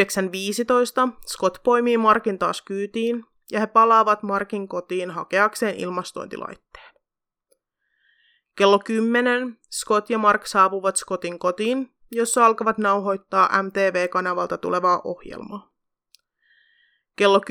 Scott 1.27 1.63
poimii 1.63 1.97
Markin 1.97 2.39
taas 2.39 2.61
kyytiin 2.61 3.25
ja 3.51 3.59
he 3.59 3.67
palaavat 3.67 4.23
Markin 4.23 4.67
kotiin 4.67 5.11
hakeakseen 5.11 5.75
ilmastointilaitteen. 5.75 6.91
Kello 8.55 8.79
10 8.79 9.59
Scott 9.71 10.09
ja 10.09 10.17
Mark 10.17 10.45
saapuvat 10.45 10.95
Scottin 10.95 11.39
kotiin, 11.39 11.93
jossa 12.11 12.45
alkavat 12.45 12.77
nauhoittaa 12.77 13.63
MTV-kanavalta 13.63 14.57
tulevaa 14.57 15.01
ohjelmaa. 15.03 15.71
Kello 17.15 17.41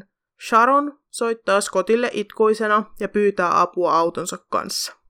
10.07 0.00 0.06
Sharon 0.48 0.98
soittaa 1.10 1.60
Scottille 1.60 2.10
itkuisena 2.12 2.84
ja 3.00 3.08
pyytää 3.08 3.60
apua 3.60 3.98
autonsa 3.98 4.38
kanssa. 4.50 5.01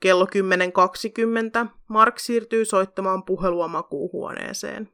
Kello 0.00 0.24
10.20 0.24 0.30
Mark 1.88 2.18
siirtyy 2.18 2.64
soittamaan 2.64 3.24
puhelua 3.24 3.68
makuuhuoneeseen. 3.68 4.92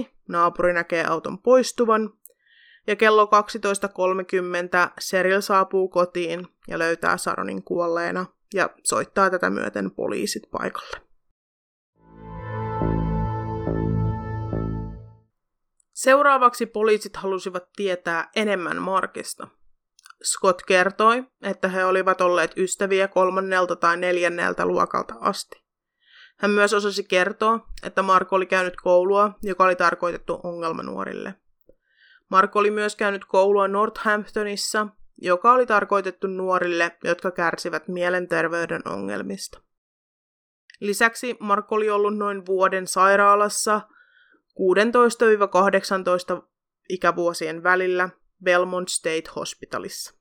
12.05 0.00 0.06
naapuri 0.28 0.72
näkee 0.72 1.04
auton 1.06 1.38
poistuvan. 1.38 2.10
Ja 2.86 2.96
kello 2.96 3.24
12.30 3.24 3.30
Seril 5.00 5.40
saapuu 5.40 5.88
kotiin 5.88 6.46
ja 6.68 6.78
löytää 6.78 7.16
Saronin 7.16 7.64
kuolleena 7.64 8.26
ja 8.54 8.70
soittaa 8.84 9.30
tätä 9.30 9.50
myöten 9.50 9.90
poliisit 9.90 10.42
paikalle. 10.50 11.00
Seuraavaksi 15.92 16.66
poliisit 16.66 17.16
halusivat 17.16 17.64
tietää 17.76 18.30
enemmän 18.36 18.82
Markista. 18.82 19.48
Scott 20.24 20.62
kertoi, 20.62 21.24
että 21.42 21.68
he 21.68 21.84
olivat 21.84 22.20
olleet 22.20 22.52
ystäviä 22.56 23.08
kolmannelta 23.08 23.76
tai 23.76 23.96
neljänneltä 23.96 24.66
luokalta 24.66 25.14
asti. 25.20 25.62
Hän 26.38 26.50
myös 26.50 26.74
osasi 26.74 27.04
kertoa, 27.04 27.66
että 27.82 28.02
Mark 28.02 28.32
oli 28.32 28.46
käynyt 28.46 28.76
koulua, 28.76 29.32
joka 29.42 29.64
oli 29.64 29.76
tarkoitettu 29.76 30.40
ongelmanuorille. 30.42 31.34
Mark 32.28 32.56
oli 32.56 32.70
myös 32.70 32.96
käynyt 32.96 33.24
koulua 33.24 33.68
Northamptonissa, 33.68 34.88
joka 35.18 35.52
oli 35.52 35.66
tarkoitettu 35.66 36.26
nuorille, 36.26 36.96
jotka 37.04 37.30
kärsivät 37.30 37.88
mielenterveyden 37.88 38.88
ongelmista. 38.88 39.60
Lisäksi 40.80 41.36
Mark 41.40 41.72
oli 41.72 41.90
ollut 41.90 42.16
noin 42.16 42.46
vuoden 42.46 42.86
sairaalassa 42.86 43.80
16-18 46.38 46.42
ikävuosien 46.88 47.62
välillä 47.62 48.08
Belmont 48.44 48.88
State 48.88 49.30
Hospitalissa. 49.36 50.14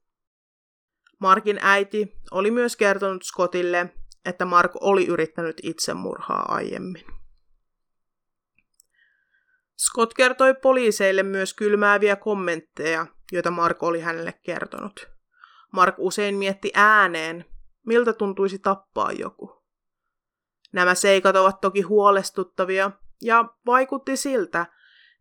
Markin 1.19 1.59
äiti 1.61 2.15
oli 2.31 2.51
myös 2.51 2.75
kertonut 2.75 3.23
Scottille, 3.23 3.93
että 4.25 4.45
Mark 4.45 4.71
oli 4.81 5.05
yrittänyt 5.07 5.57
itsemurhaa 5.63 6.45
aiemmin. 6.47 7.05
Scott 9.79 10.13
kertoi 10.13 10.53
poliiseille 10.53 11.23
myös 11.23 11.53
kylmääviä 11.53 12.15
kommentteja, 12.15 13.05
joita 13.31 13.51
Mark 13.51 13.83
oli 13.83 13.99
hänelle 13.99 14.33
kertonut. 14.43 15.09
Mark 15.73 15.95
usein 15.97 16.35
mietti 16.35 16.71
ääneen, 16.75 17.45
miltä 17.85 18.13
tuntuisi 18.13 18.59
tappaa 18.59 19.11
joku. 19.11 19.63
Nämä 20.73 20.95
seikat 20.95 21.35
ovat 21.35 21.61
toki 21.61 21.81
huolestuttavia, 21.81 22.91
ja 23.21 23.45
vaikutti 23.65 24.17
siltä, 24.17 24.65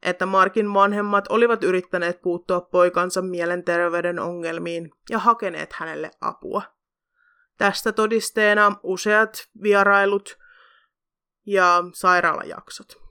että 0.03 0.27
Markin 0.27 0.75
vanhemmat 0.75 1.25
olivat 1.29 1.65
yrittäneet 1.65 2.23
puuttua 2.23 2.61
poikansa 2.61 3.23
mielenterveyden 3.23 4.19
ongelmiin 4.19 4.91
ja 5.11 5.19
hakeneet 5.19 5.73
hänelle 5.73 6.11
apua. 6.21 6.63
Tästä 7.59 7.93
todisteena 7.93 8.77
useat 8.83 9.49
vierailut 9.63 10.39
ja 11.47 11.85
sairaalajaksot. 11.95 13.09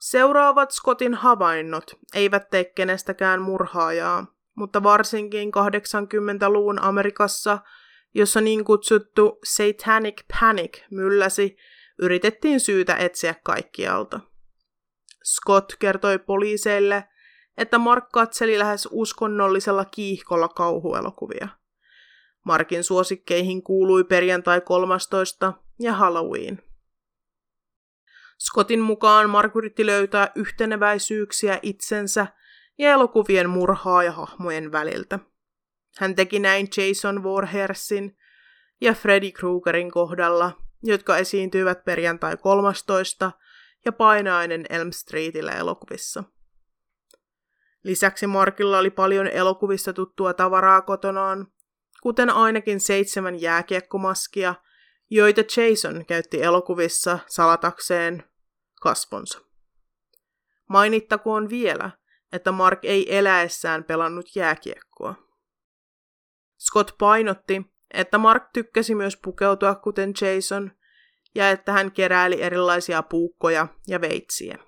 Seuraavat 0.00 0.70
Scottin 0.70 1.14
havainnot 1.14 1.90
eivät 2.14 2.50
tee 2.50 2.64
kenestäkään 2.64 3.42
murhaajaa, 3.42 4.26
mutta 4.54 4.82
varsinkin 4.82 5.52
80-luvun 5.54 6.82
Amerikassa, 6.82 7.58
jossa 8.14 8.40
niin 8.40 8.64
kutsuttu 8.64 9.38
satanic 9.44 10.22
panic 10.40 10.82
mylläsi, 10.90 11.56
yritettiin 11.98 12.60
syytä 12.60 12.96
etsiä 12.96 13.34
kaikkialta. 13.42 14.20
Scott 15.24 15.72
kertoi 15.78 16.18
poliiseille, 16.18 17.08
että 17.56 17.78
Mark 17.78 18.08
katseli 18.12 18.58
lähes 18.58 18.88
uskonnollisella 18.90 19.84
kiihkolla 19.84 20.48
kauhuelokuvia. 20.48 21.48
Markin 22.44 22.84
suosikkeihin 22.84 23.62
kuului 23.62 24.04
perjantai 24.04 24.60
13 24.60 25.52
ja 25.78 25.92
Halloween– 25.92 26.62
Scottin 28.40 28.80
mukaan 28.80 29.30
Mark 29.30 29.56
yritti 29.56 29.86
löytää 29.86 30.32
yhteneväisyyksiä 30.34 31.58
itsensä 31.62 32.26
ja 32.78 32.90
elokuvien 32.90 33.50
murhaa 33.50 34.02
ja 34.02 34.12
hahmojen 34.12 34.72
väliltä. 34.72 35.18
Hän 35.98 36.14
teki 36.14 36.38
näin 36.38 36.68
Jason 36.76 37.22
Voorheesin 37.22 38.16
ja 38.80 38.94
Freddy 38.94 39.30
Kruegerin 39.30 39.90
kohdalla, 39.90 40.52
jotka 40.82 41.16
esiintyivät 41.16 41.84
perjantai 41.84 42.36
13 42.36 43.32
ja 43.84 43.92
painainen 43.92 44.66
Elm 44.70 44.92
Streetillä 44.92 45.52
elokuvissa. 45.52 46.24
Lisäksi 47.82 48.26
Markilla 48.26 48.78
oli 48.78 48.90
paljon 48.90 49.26
elokuvissa 49.26 49.92
tuttua 49.92 50.34
tavaraa 50.34 50.82
kotonaan, 50.82 51.46
kuten 52.02 52.30
ainakin 52.30 52.80
seitsemän 52.80 53.40
jääkiekkomaskia, 53.40 54.54
joita 55.10 55.40
Jason 55.40 56.06
käytti 56.06 56.42
elokuvissa 56.42 57.18
salatakseen 57.26 58.24
kasvonsa. 58.82 59.40
Mainittakoon 60.68 61.50
vielä, 61.50 61.90
että 62.32 62.52
Mark 62.52 62.84
ei 62.84 63.16
eläessään 63.16 63.84
pelannut 63.84 64.36
jääkiekkoa. 64.36 65.14
Scott 66.58 66.90
painotti, 66.98 67.62
että 67.94 68.18
Mark 68.18 68.44
tykkäsi 68.52 68.94
myös 68.94 69.16
pukeutua 69.16 69.74
kuten 69.74 70.12
Jason 70.20 70.70
ja 71.34 71.50
että 71.50 71.72
hän 71.72 71.92
keräili 71.92 72.42
erilaisia 72.42 73.02
puukkoja 73.02 73.68
ja 73.88 74.00
veitsiä. 74.00 74.58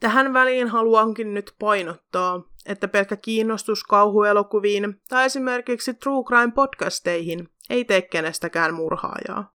Tähän 0.00 0.32
väliin 0.32 0.68
haluankin 0.68 1.34
nyt 1.34 1.54
painottaa, 1.58 2.42
että 2.66 2.88
pelkkä 2.88 3.16
kiinnostus 3.16 3.84
kauhuelokuviin 3.84 5.00
tai 5.08 5.26
esimerkiksi 5.26 5.94
True 5.94 6.24
Crime 6.24 6.52
podcasteihin 6.54 7.48
ei 7.70 7.84
tee 7.84 8.02
kenestäkään 8.02 8.74
murhaajaa. 8.74 9.52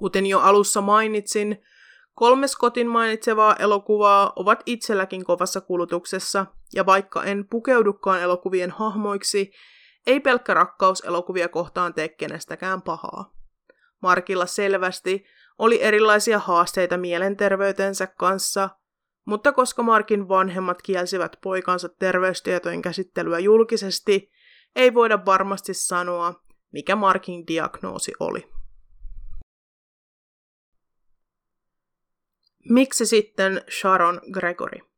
Kuten 0.00 0.26
jo 0.26 0.40
alussa 0.40 0.80
mainitsin, 0.80 1.62
kolme 2.14 2.48
Scottin 2.48 2.88
mainitsevaa 2.88 3.56
elokuvaa 3.56 4.32
ovat 4.36 4.62
itselläkin 4.66 5.24
kovassa 5.24 5.60
kulutuksessa, 5.60 6.46
ja 6.74 6.86
vaikka 6.86 7.24
en 7.24 7.46
pukeudukaan 7.50 8.22
elokuvien 8.22 8.70
hahmoiksi, 8.70 9.52
ei 10.06 10.20
pelkkä 10.20 10.54
rakkaus 10.54 11.00
elokuvia 11.00 11.48
kohtaan 11.48 11.94
tee 11.94 12.08
kenestäkään 12.08 12.82
pahaa. 12.82 13.34
Markilla 14.02 14.46
selvästi 14.46 15.24
oli 15.58 15.82
erilaisia 15.82 16.38
haasteita 16.38 16.96
mielenterveytensä 16.96 18.06
kanssa, 18.06 18.70
mutta 19.24 19.52
koska 19.52 19.82
Markin 19.82 20.28
vanhemmat 20.28 20.82
kielsivät 20.82 21.36
poikansa 21.42 21.88
terveystietojen 21.88 22.82
käsittelyä 22.82 23.38
julkisesti, 23.38 24.30
ei 24.76 24.94
voida 24.94 25.24
varmasti 25.26 25.74
sanoa, 25.74 26.34
mikä 26.72 26.96
Markin 26.96 27.46
diagnoosi 27.46 28.12
oli. 28.20 28.48
Miksi 32.68 33.06
sitten 33.06 33.64
Sharon 33.80 34.20
Gregory? 34.32 34.95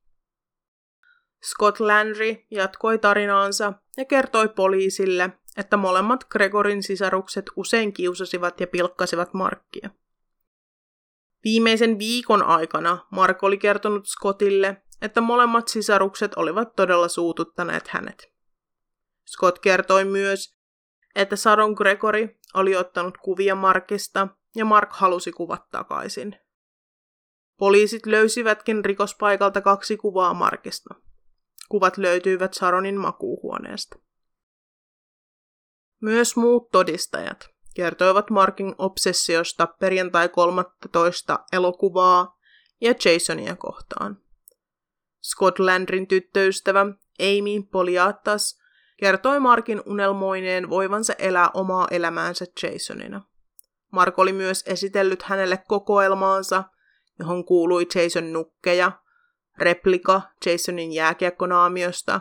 Scott 1.44 1.80
Landry 1.80 2.36
jatkoi 2.50 2.98
tarinaansa 2.98 3.72
ja 3.96 4.04
kertoi 4.04 4.48
poliisille, 4.48 5.30
että 5.56 5.76
molemmat 5.76 6.24
Gregorin 6.24 6.82
sisarukset 6.82 7.44
usein 7.56 7.92
kiusasivat 7.92 8.60
ja 8.60 8.66
pilkkasivat 8.66 9.34
Markkia. 9.34 9.90
Viimeisen 11.44 11.98
viikon 11.98 12.42
aikana 12.42 13.06
Mark 13.10 13.42
oli 13.42 13.58
kertonut 13.58 14.06
Scottille, 14.06 14.82
että 15.02 15.20
molemmat 15.20 15.68
sisarukset 15.68 16.34
olivat 16.34 16.76
todella 16.76 17.08
suututtaneet 17.08 17.88
hänet. 17.88 18.32
Scott 19.26 19.58
kertoi 19.58 20.04
myös, 20.04 20.58
että 21.14 21.36
Sharon 21.36 21.72
Gregory 21.72 22.28
oli 22.54 22.76
ottanut 22.76 23.18
kuvia 23.18 23.54
Markista 23.54 24.28
ja 24.56 24.64
Mark 24.64 24.92
halusi 24.92 25.32
kuvat 25.32 25.70
takaisin. 25.70 26.36
Poliisit 27.58 28.06
löysivätkin 28.06 28.84
rikospaikalta 28.84 29.60
kaksi 29.60 29.96
kuvaa 29.96 30.34
Markista. 30.34 30.94
Kuvat 31.68 31.96
löytyivät 31.96 32.54
Saronin 32.54 33.00
makuuhuoneesta. 33.00 33.98
Myös 36.00 36.36
muut 36.36 36.70
todistajat 36.70 37.48
kertoivat 37.74 38.30
Markin 38.30 38.74
obsessiosta 38.78 39.66
perjantai 39.66 40.28
13 40.28 41.38
elokuvaa 41.52 42.38
ja 42.80 42.94
Jasonia 43.04 43.56
kohtaan. 43.56 44.22
Scotlandrin 45.22 46.06
tyttöystävä 46.06 46.80
Amy 47.20 47.62
Poliatas 47.72 48.58
kertoi 48.96 49.40
Markin 49.40 49.82
unelmoineen 49.86 50.70
voivansa 50.70 51.12
elää 51.18 51.50
omaa 51.54 51.88
elämäänsä 51.90 52.44
Jasonina. 52.62 53.22
Mark 53.92 54.18
oli 54.18 54.32
myös 54.32 54.64
esitellyt 54.66 55.22
hänelle 55.22 55.58
kokoelmaansa– 55.68 56.64
johon 57.18 57.44
kuului 57.44 57.86
Jason 57.94 58.32
nukkeja, 58.32 58.92
replika 59.58 60.22
Jasonin 60.46 60.92
jääkiekkonaamiosta 60.92 62.20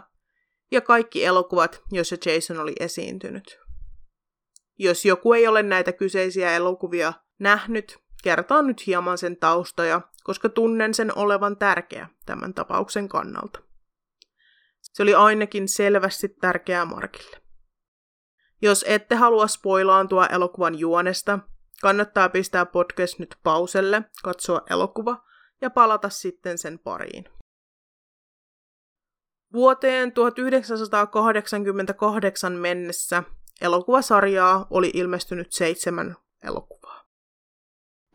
ja 0.72 0.82
kaikki 0.82 1.26
elokuvat, 1.26 1.82
joissa 1.92 2.16
Jason 2.26 2.60
oli 2.60 2.74
esiintynyt. 2.80 3.60
Jos 4.80 5.06
joku 5.06 5.34
ei 5.34 5.48
ole 5.48 5.64
näitä 5.64 5.92
kyseisiä 5.92 6.52
elokuvia 6.52 7.14
nähnyt, 7.40 8.00
kertaan 8.24 8.68
nyt 8.68 8.88
hieman 8.88 9.18
sen 9.18 9.38
taustoja, 9.38 10.02
koska 10.24 10.50
tunnen 10.50 10.94
sen 10.94 11.18
olevan 11.18 11.58
tärkeä 11.58 12.08
tämän 12.26 12.54
tapauksen 12.54 13.10
kannalta. 13.10 13.60
Se 14.82 15.04
oli 15.04 15.14
ainakin 15.14 15.68
selvästi 15.68 16.30
tärkeää 16.30 16.86
Markille. 16.86 17.38
Jos 18.62 18.86
ette 18.88 19.16
halua 19.16 19.48
spoilaantua 19.48 20.26
elokuvan 20.26 20.80
juonesta, 20.80 21.40
Kannattaa 21.82 22.30
pistää 22.30 22.66
podcast 22.66 23.20
nyt 23.20 23.36
pauselle, 23.44 24.04
katsoa 24.24 24.62
elokuva 24.70 25.24
ja 25.62 25.70
palata 25.70 26.10
sitten 26.10 26.58
sen 26.58 26.80
pariin. 26.80 27.26
Vuoteen 29.54 30.12
1988 30.12 32.52
mennessä 32.52 33.24
elokuvasarjaa 33.62 34.68
oli 34.70 34.92
ilmestynyt 34.94 35.52
seitsemän 35.52 36.16
elokuvaa. 36.44 37.08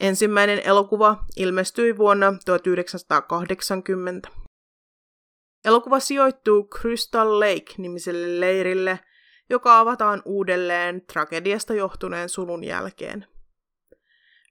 Ensimmäinen 0.01 0.61
elokuva 0.65 1.25
ilmestyi 1.37 1.97
vuonna 1.97 2.35
1980. 2.45 4.29
Elokuva 5.65 6.01
sijoittuu 6.01 6.69
Crystal 6.69 7.41
Lake-nimiselle 7.41 8.41
leirille, 8.41 9.01
joka 9.51 9.79
avataan 9.79 10.23
uudelleen 10.25 11.07
tragediasta 11.07 11.75
johtuneen 11.75 12.29
sulun 12.29 12.65
jälkeen. 12.65 13.27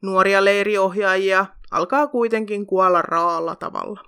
Nuoria 0.01 0.45
leiriohjaajia 0.45 1.45
alkaa 1.71 2.07
kuitenkin 2.07 2.65
kuolla 2.65 3.01
raalla 3.01 3.55
tavalla. 3.55 4.03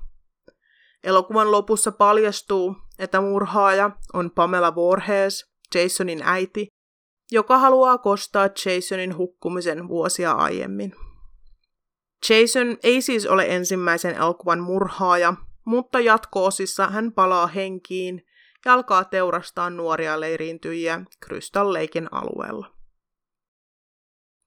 Elokuvan 1.04 1.52
lopussa 1.52 1.92
paljastuu, 1.92 2.76
että 3.00 3.22
murhaaja 3.22 3.92
on 4.14 4.32
Pamela 4.32 4.76
Voorhees, 4.76 5.46
Jasonin 5.76 6.22
äiti, 6.24 6.68
joka 7.32 7.58
haluaa 7.58 7.98
kostaa 7.98 8.50
Jasonin 8.66 9.18
hukkumisen 9.18 9.88
vuosia 9.88 10.32
aiemmin. 10.32 10.96
Jason 12.30 12.78
ei 12.84 13.02
siis 13.02 13.26
ole 13.26 13.46
ensimmäisen 13.50 14.16
elokuvan 14.16 14.60
murhaaja, 14.60 15.34
mutta 15.66 16.00
jatko-osissa 16.00 16.88
hän 16.88 17.12
palaa 17.12 17.48
henkiin 17.48 18.26
ja 18.66 18.74
alkaa 18.74 19.04
teurastaa 19.04 19.70
nuoria 19.70 20.20
leiriintyjiä 20.20 21.02
Crystal 21.26 21.74
Laken 21.74 22.14
alueella. 22.14 22.83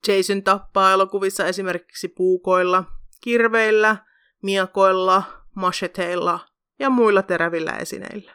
Jason 0.08 0.42
tappaa 0.42 0.92
elokuvissa 0.92 1.46
esimerkiksi 1.46 2.08
puukoilla, 2.08 2.84
kirveillä, 3.20 3.96
miakoilla, 4.42 5.22
macheteilla 5.54 6.40
ja 6.78 6.90
muilla 6.90 7.22
terävillä 7.22 7.72
esineillä. 7.72 8.32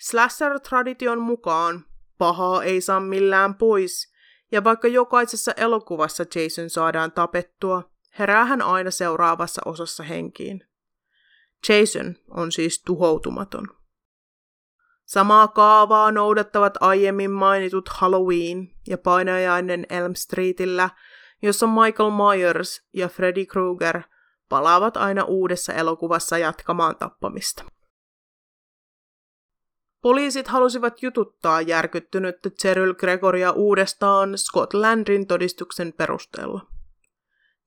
Slasher-tradition 0.00 1.20
mukaan 1.20 1.84
pahaa 2.18 2.62
ei 2.62 2.80
saa 2.80 3.00
millään 3.00 3.54
pois, 3.54 4.12
ja 4.52 4.64
vaikka 4.64 4.88
jokaisessa 4.88 5.52
elokuvassa 5.52 6.24
Jason 6.34 6.70
saadaan 6.70 7.12
tapettua, 7.12 7.90
herää 8.18 8.44
hän 8.44 8.62
aina 8.62 8.90
seuraavassa 8.90 9.62
osassa 9.64 10.02
henkiin. 10.02 10.68
Jason 11.68 12.16
on 12.30 12.52
siis 12.52 12.82
tuhoutumaton. 12.86 13.77
Samaa 15.08 15.48
kaavaa 15.48 16.12
noudattavat 16.12 16.74
aiemmin 16.80 17.30
mainitut 17.30 17.88
Halloween 17.88 18.70
ja 18.88 18.98
painajainen 18.98 19.86
Elm 19.90 20.14
Streetillä, 20.14 20.90
jossa 21.42 21.66
Michael 21.66 22.10
Myers 22.10 22.82
ja 22.92 23.08
Freddy 23.08 23.46
Krueger 23.46 24.02
palaavat 24.48 24.96
aina 24.96 25.24
uudessa 25.24 25.72
elokuvassa 25.72 26.38
jatkamaan 26.38 26.96
tappamista. 26.96 27.64
Poliisit 30.02 30.48
halusivat 30.48 31.02
jututtaa 31.02 31.60
järkyttynyttä 31.60 32.50
Cheryl 32.50 32.94
Gregoria 32.94 33.50
uudestaan 33.52 34.38
Scotlandin 34.38 35.26
todistuksen 35.26 35.92
perusteella. 35.92 36.66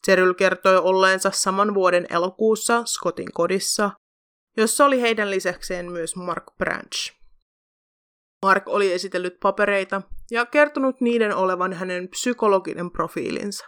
Cheryl 0.05 0.33
kertoi 0.33 0.77
olleensa 0.77 1.31
saman 1.31 1.73
vuoden 1.73 2.07
elokuussa 2.09 2.85
Scottin 2.85 3.31
kodissa, 3.33 3.91
jossa 4.57 4.85
oli 4.85 5.01
heidän 5.01 5.31
lisäkseen 5.31 5.91
myös 5.91 6.15
Mark 6.15 6.43
Branch. 6.57 7.20
Mark 8.45 8.67
oli 8.67 8.93
esitellyt 8.93 9.39
papereita 9.39 10.01
ja 10.31 10.45
kertonut 10.45 11.01
niiden 11.01 11.35
olevan 11.35 11.73
hänen 11.73 12.09
psykologinen 12.09 12.91
profiilinsa. 12.91 13.65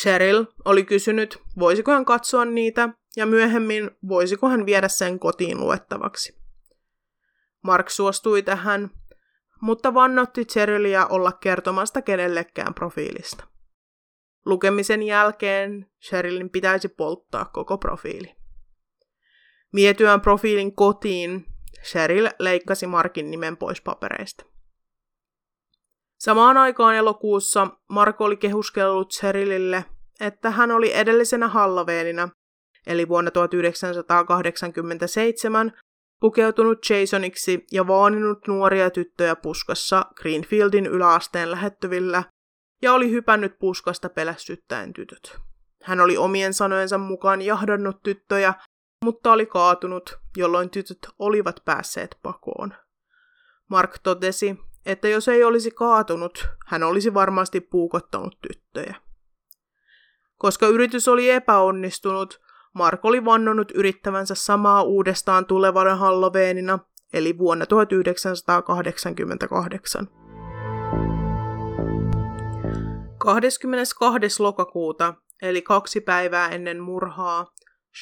Cheryl 0.00 0.44
oli 0.64 0.84
kysynyt, 0.84 1.38
voisiko 1.58 1.92
hän 1.92 2.04
katsoa 2.04 2.44
niitä, 2.44 2.88
ja 3.16 3.26
myöhemmin 3.26 3.90
voisiko 4.08 4.48
hän 4.48 4.66
viedä 4.66 4.88
sen 4.88 5.18
kotiin 5.18 5.60
luettavaksi. 5.60 6.42
Mark 7.62 7.90
suostui 7.90 8.42
tähän, 8.42 8.90
mutta 9.60 9.94
vannotti 9.94 10.44
Cherylia 10.44 11.06
olla 11.06 11.32
kertomasta 11.32 12.02
kenellekään 12.02 12.74
profiilista. 12.74 13.44
Lukemisen 14.46 15.02
jälkeen 15.02 15.90
Cherylin 16.08 16.50
pitäisi 16.50 16.88
polttaa 16.88 17.44
koko 17.44 17.78
profiili. 17.78 18.36
Mietyään 19.72 20.20
profiilin 20.20 20.74
kotiin, 20.74 21.51
Cheryl 21.84 22.28
leikkasi 22.38 22.86
Markin 22.86 23.30
nimen 23.30 23.56
pois 23.56 23.80
papereista. 23.80 24.44
Samaan 26.18 26.56
aikaan 26.56 26.94
elokuussa 26.94 27.68
Mark 27.88 28.20
oli 28.20 28.36
kehuskellut 28.36 29.12
Cherylille, 29.12 29.84
että 30.20 30.50
hän 30.50 30.70
oli 30.70 30.94
edellisenä 30.94 31.48
Halloweenina, 31.48 32.28
eli 32.86 33.08
vuonna 33.08 33.30
1987, 33.30 35.72
pukeutunut 36.20 36.78
Jasoniksi 36.90 37.64
ja 37.72 37.86
vaaninut 37.86 38.48
nuoria 38.48 38.90
tyttöjä 38.90 39.36
puskassa 39.36 40.06
Greenfieldin 40.16 40.86
yläasteen 40.86 41.50
lähettyvillä 41.50 42.24
ja 42.82 42.92
oli 42.92 43.10
hypännyt 43.10 43.58
puskasta 43.58 44.08
pelästyttäen 44.08 44.92
tytöt. 44.92 45.38
Hän 45.82 46.00
oli 46.00 46.16
omien 46.16 46.54
sanojensa 46.54 46.98
mukaan 46.98 47.42
jahdannut 47.42 48.02
tyttöjä, 48.02 48.54
mutta 49.02 49.32
oli 49.32 49.46
kaatunut, 49.46 50.18
jolloin 50.36 50.70
tytöt 50.70 50.98
olivat 51.18 51.62
päässeet 51.64 52.18
pakoon. 52.22 52.74
Mark 53.68 53.98
totesi, 54.02 54.56
että 54.86 55.08
jos 55.08 55.28
ei 55.28 55.44
olisi 55.44 55.70
kaatunut, 55.70 56.48
hän 56.66 56.82
olisi 56.82 57.14
varmasti 57.14 57.60
puukottanut 57.60 58.38
tyttöjä. 58.40 58.94
Koska 60.36 60.66
yritys 60.66 61.08
oli 61.08 61.30
epäonnistunut, 61.30 62.40
Mark 62.74 63.04
oli 63.04 63.24
vannonut 63.24 63.70
yrittävänsä 63.70 64.34
samaa 64.34 64.82
uudestaan 64.82 65.46
tulevana 65.46 65.96
Halloweenina, 65.96 66.78
eli 67.12 67.38
vuonna 67.38 67.66
1988. 67.66 70.08
22. 73.18 74.42
lokakuuta, 74.42 75.14
eli 75.42 75.62
kaksi 75.62 76.00
päivää 76.00 76.48
ennen 76.48 76.80
murhaa, 76.80 77.46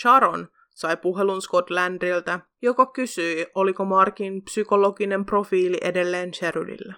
Sharon 0.01 0.49
sai 0.81 0.97
puhelun 0.97 1.43
Scotlandilta, 1.43 2.41
joka 2.63 2.87
kysyi, 2.87 3.47
oliko 3.55 3.85
Markin 3.85 4.43
psykologinen 4.43 5.25
profiili 5.25 5.79
edelleen 5.81 6.35
Sherylillä. 6.35 6.95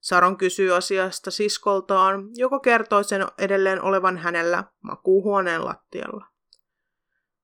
Saron 0.00 0.36
kysyy 0.36 0.76
asiasta 0.76 1.30
siskoltaan, 1.30 2.28
joka 2.34 2.60
kertoi 2.60 3.04
sen 3.04 3.26
edelleen 3.38 3.82
olevan 3.82 4.16
hänellä 4.18 4.64
makuuhuoneen 4.82 5.64
lattialla. 5.64 6.26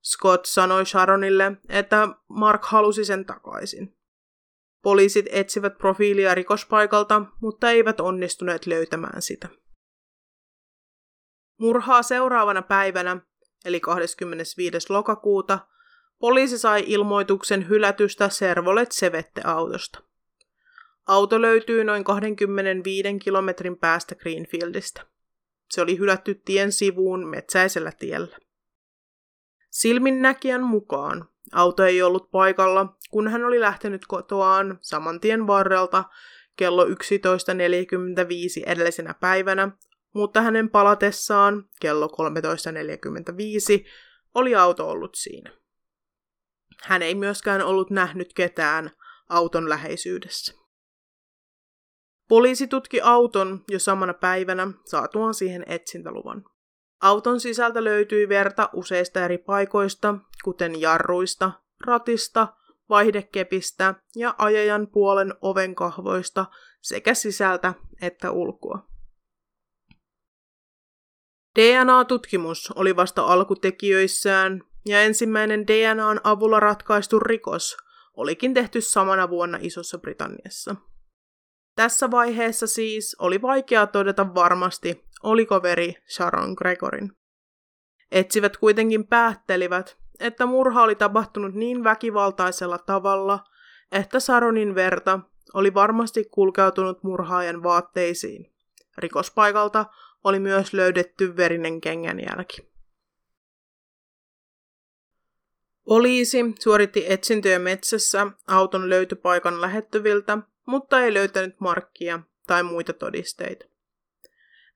Scott 0.03 0.45
sanoi 0.45 0.87
Sharonille, 0.87 1.53
että 1.69 2.09
Mark 2.29 2.65
halusi 2.65 3.05
sen 3.05 3.27
takaisin. 3.27 3.97
Poliisit 4.83 5.27
etsivät 5.31 5.79
profiilia 5.79 6.35
rikospaikalta, 6.35 7.23
mutta 7.41 7.71
eivät 7.71 8.01
onnistuneet 8.01 8.67
löytämään 8.67 9.23
sitä. 9.23 9.49
Murhaa 11.59 12.03
seuraavana 12.03 12.63
päivänä, 12.63 13.21
eli 13.65 13.81
25. 13.81 14.93
lokakuuta, 14.93 15.59
poliisi 16.19 16.59
sai 16.59 16.85
ilmoituksen 16.87 17.69
hylätystä 17.69 18.29
Servolet 18.29 18.93
Sevette-autosta. 18.93 20.03
Auto 21.07 21.43
löytyy 21.43 21.85
noin 21.85 22.05
25 22.05 23.19
kilometrin 23.19 23.79
päästä 23.79 24.15
Greenfieldistä. 24.15 25.07
Se 25.71 25.83
oli 25.83 25.99
hylätty 25.99 26.35
tien 26.35 26.73
sivuun 26.73 27.27
metsäisellä 27.27 27.93
tiellä. 27.99 28.37
Silminnäkijän 29.71 30.63
mukaan 30.63 31.29
auto 31.53 31.85
ei 31.85 32.03
ollut 32.03 32.31
paikalla, 32.31 32.97
kun 33.11 33.29
hän 33.29 33.45
oli 33.45 33.61
lähtenyt 33.61 34.07
kotoaan 34.07 34.79
saman 34.81 35.21
tien 35.21 35.47
varrelta 35.47 36.05
kello 36.57 36.85
11.45 36.85 36.93
edellisenä 38.67 39.15
päivänä, 39.15 39.71
mutta 40.15 40.43
hänen 40.43 40.71
palatessaan 40.71 41.69
kello 41.81 42.07
13.45 42.07 42.13
oli 44.35 44.55
auto 44.55 44.89
ollut 44.89 45.15
siinä. 45.15 45.51
Hän 46.83 47.03
ei 47.03 47.15
myöskään 47.15 47.63
ollut 47.63 47.91
nähnyt 47.91 48.33
ketään 48.35 48.91
auton 49.29 49.69
läheisyydessä. 49.69 50.55
Poliisi 52.29 52.67
tutki 52.67 53.01
auton 53.01 53.65
jo 53.71 53.79
samana 53.79 54.15
päivänä 54.15 54.69
saatuaan 54.85 55.35
siihen 55.35 55.65
etsintäluvan. 55.67 56.45
Auton 57.03 57.41
sisältä 57.41 57.85
löytyi 57.85 58.29
verta 58.29 58.69
useista 58.73 59.25
eri 59.25 59.39
paikoista, 59.39 60.15
kuten 60.45 60.81
jarruista, 60.81 61.53
ratista, 61.87 62.49
vaihdekepistä 62.89 63.95
ja 64.17 64.35
ajajan 64.39 64.89
puolen 64.93 65.35
ovenkahvoista 65.41 66.47
sekä 66.81 67.15
sisältä 67.15 67.75
että 68.03 68.31
ulkoa. 68.31 68.92
DNA-tutkimus 71.59 72.73
oli 72.77 72.97
vasta 72.97 73.23
alkutekijöissään, 73.23 74.61
ja 74.87 75.03
ensimmäinen 75.03 75.67
DNAn 75.67 76.21
avulla 76.25 76.61
ratkaistu 76.61 77.21
rikos 77.21 77.77
olikin 78.15 78.55
tehty 78.55 78.81
samana 78.81 79.31
vuonna 79.31 79.59
Isossa 79.61 79.99
Britanniassa. 79.99 80.77
Tässä 81.77 82.11
vaiheessa 82.11 82.67
siis 82.67 83.17
oli 83.19 83.43
vaikea 83.43 83.87
todeta 83.87 84.35
varmasti, 84.35 85.05
oliko 85.23 85.63
veri 85.63 85.95
Sharon 86.15 86.55
Gregorin. 86.57 87.13
Etsivät 88.11 88.57
kuitenkin 88.57 89.07
päättelivät, 89.07 89.99
että 90.21 90.47
murha 90.47 90.83
oli 90.83 90.95
tapahtunut 90.95 91.55
niin 91.55 91.85
väkivaltaisella 91.85 92.79
tavalla, 92.79 93.45
että 93.93 94.21
Sharonin 94.21 94.75
verta 94.75 95.21
oli 95.55 95.75
varmasti 95.75 96.25
kulkeutunut 96.31 97.03
murhaajan 97.03 97.63
vaatteisiin. 97.63 98.53
Rikospaikalta 98.99 99.87
oli 100.25 100.39
myös 100.39 100.73
löydetty 100.73 101.37
verinen 101.37 101.81
kengänjälki. 101.81 102.73
Poliisi 105.85 106.39
suoritti 106.59 107.13
etsintöjä 107.13 107.59
metsässä 107.59 108.27
auton 108.47 108.91
löytöpaikan 108.91 109.61
lähettyviltä, 109.61 110.39
mutta 110.67 111.01
ei 111.01 111.15
löytänyt 111.15 111.61
markkia 111.61 112.21
tai 112.47 112.63
muita 112.63 112.93
todisteita. 112.93 113.65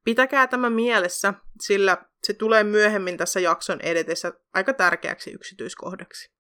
Pitäkää 0.05 0.47
tämä 0.47 0.71
mielessä, 0.71 1.35
sillä 1.61 1.97
se 2.23 2.33
tulee 2.33 2.65
myöhemmin 2.65 3.17
tässä 3.17 3.41
jakson 3.41 3.81
edetessä 3.81 4.33
aika 4.55 4.73
tärkeäksi 4.73 5.31
yksityiskohdaksi. 5.31 6.33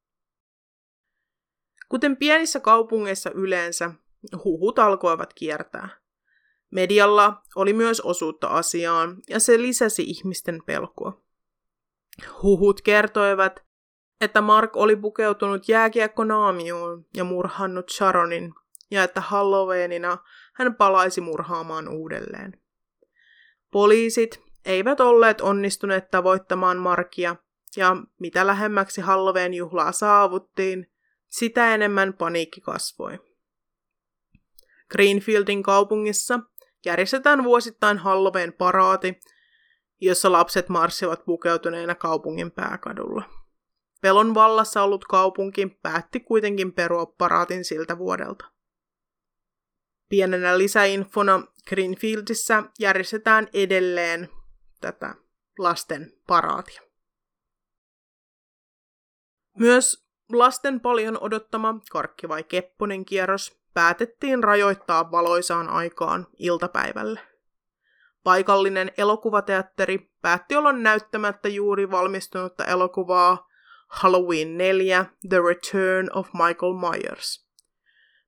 Kuten 1.88 2.16
pienissä 2.16 2.61
kaupungeissa 2.61 3.31
yleensä, 3.31 3.90
huhut 4.45 4.79
alkoivat 4.79 5.35
kiertää. 5.35 6.06
Medialla 6.70 7.42
oli 7.57 7.72
myös 7.72 8.00
osuutta 8.00 8.48
asiaan, 8.48 9.16
ja 9.29 9.40
se 9.40 9.59
lisäsi 9.59 10.02
ihmisten 10.02 10.61
pelkoa. 10.66 11.22
Huhut 12.42 12.81
kertoivat, 12.81 13.64
että 14.20 14.40
Mark 14.40 14.76
oli 14.76 14.96
pukeutunut 14.96 15.68
jääkiekkonaamioon 15.68 17.05
ja 17.16 17.24
murhannut 17.24 17.90
Sharonin, 17.90 18.55
ja 18.90 19.02
että 19.02 19.20
Halloweenina 19.20 20.18
hän 20.55 20.74
palaisi 20.74 21.20
murhaamaan 21.20 21.88
uudelleen. 21.88 22.61
Poliisit 23.70 24.42
eivät 24.64 25.00
olleet 25.00 25.40
onnistuneet 25.40 26.11
tavoittamaan 26.11 26.76
Markia, 26.76 27.37
ja 27.76 27.96
mitä 28.18 28.46
lähemmäksi 28.46 29.00
Halloween 29.00 29.55
juhlaa 29.55 29.92
saavuttiin, 29.92 30.92
sitä 31.29 31.74
enemmän 31.74 32.14
paniikki 32.14 32.61
kasvoi. 32.61 33.18
Greenfieldin 34.90 35.62
kaupungissa 35.62 36.40
järjestetään 36.87 37.44
vuosittain 37.44 37.99
Halloween 37.99 38.53
paraati, 38.53 39.20
jossa 40.01 40.33
lapset 40.33 40.68
marssivat 40.68 41.25
pukeutuneena 41.25 41.94
kaupungin 41.94 42.51
pääkadulla. 42.51 43.22
Pelon 44.01 44.35
vallassa 44.35 44.83
ollut 44.83 45.05
kaupunki 45.05 45.66
päätti 45.83 46.20
kuitenkin 46.20 46.72
perua 46.72 47.07
paraatin 47.07 47.64
siltä 47.64 47.99
vuodelta. 47.99 48.44
Pienenä 50.09 50.59
lisäinfona 50.59 51.42
Greenfieldissä 51.68 52.62
järjestetään 52.79 53.49
edelleen 53.53 54.29
tätä 54.81 55.14
lasten 55.59 56.12
paraatia. 56.27 56.83
Myös 59.59 60.07
lasten 60.33 60.81
paljon 60.81 61.18
odottama 61.22 61.81
Karkki 61.90 62.29
vai 62.29 62.44
Kepponen 62.44 63.05
kierros 63.05 63.61
päätettiin 63.77 64.45
rajoittaa 64.45 65.11
valoisaan 65.11 65.69
aikaan 65.69 66.27
iltapäivälle. 66.39 67.21
Paikallinen 68.25 68.93
elokuvateatteri 68.99 70.11
päätti 70.23 70.57
olla 70.57 70.73
näyttämättä 70.73 71.49
juuri 71.49 71.91
valmistunutta 71.91 72.65
elokuvaa 72.65 73.49
Halloween 73.89 74.59
4 74.59 75.07
The 75.29 75.39
Return 75.39 76.09
of 76.12 76.29
Michael 76.33 76.73
Myers. 76.73 77.47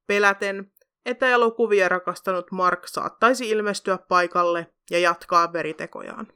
Peläten, 0.07 0.73
että 1.07 1.29
elokuvia 1.29 1.89
rakastanut 1.89 2.53
Mark 2.53 2.87
saattaisi 2.87 3.51
ilmestyä 3.51 3.99
paikalle 4.09 4.67
ja 4.91 4.99
jatkaa 4.99 5.53
veritekojaan. 5.53 6.27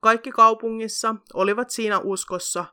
Kaikki 0.00 0.30
kaupungissa 0.30 1.14
olivat 1.34 1.70
siinä 1.70 1.98
uskossa, 1.98 2.64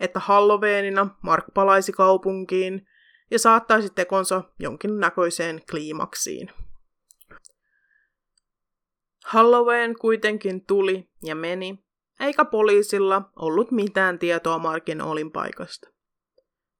että 0.00 0.20
Halloweenina 0.20 1.06
Mark 1.22 1.44
palaisi 1.54 1.92
kaupunkiin 1.92 2.86
ja 3.30 3.38
saattaisi 3.38 3.90
tekonsa 3.90 4.42
jonkinnäköiseen 4.58 5.60
kliimaksiin. 5.70 6.50
Halloween 9.24 9.98
kuitenkin 9.98 10.66
tuli 10.66 11.08
ja 11.22 11.34
meni, 11.34 11.84
eikä 12.20 12.44
poliisilla 12.44 13.30
ollut 13.36 13.70
mitään 13.70 14.18
tietoa 14.18 14.58
Markin 14.58 15.02
olinpaikasta. 15.02 15.88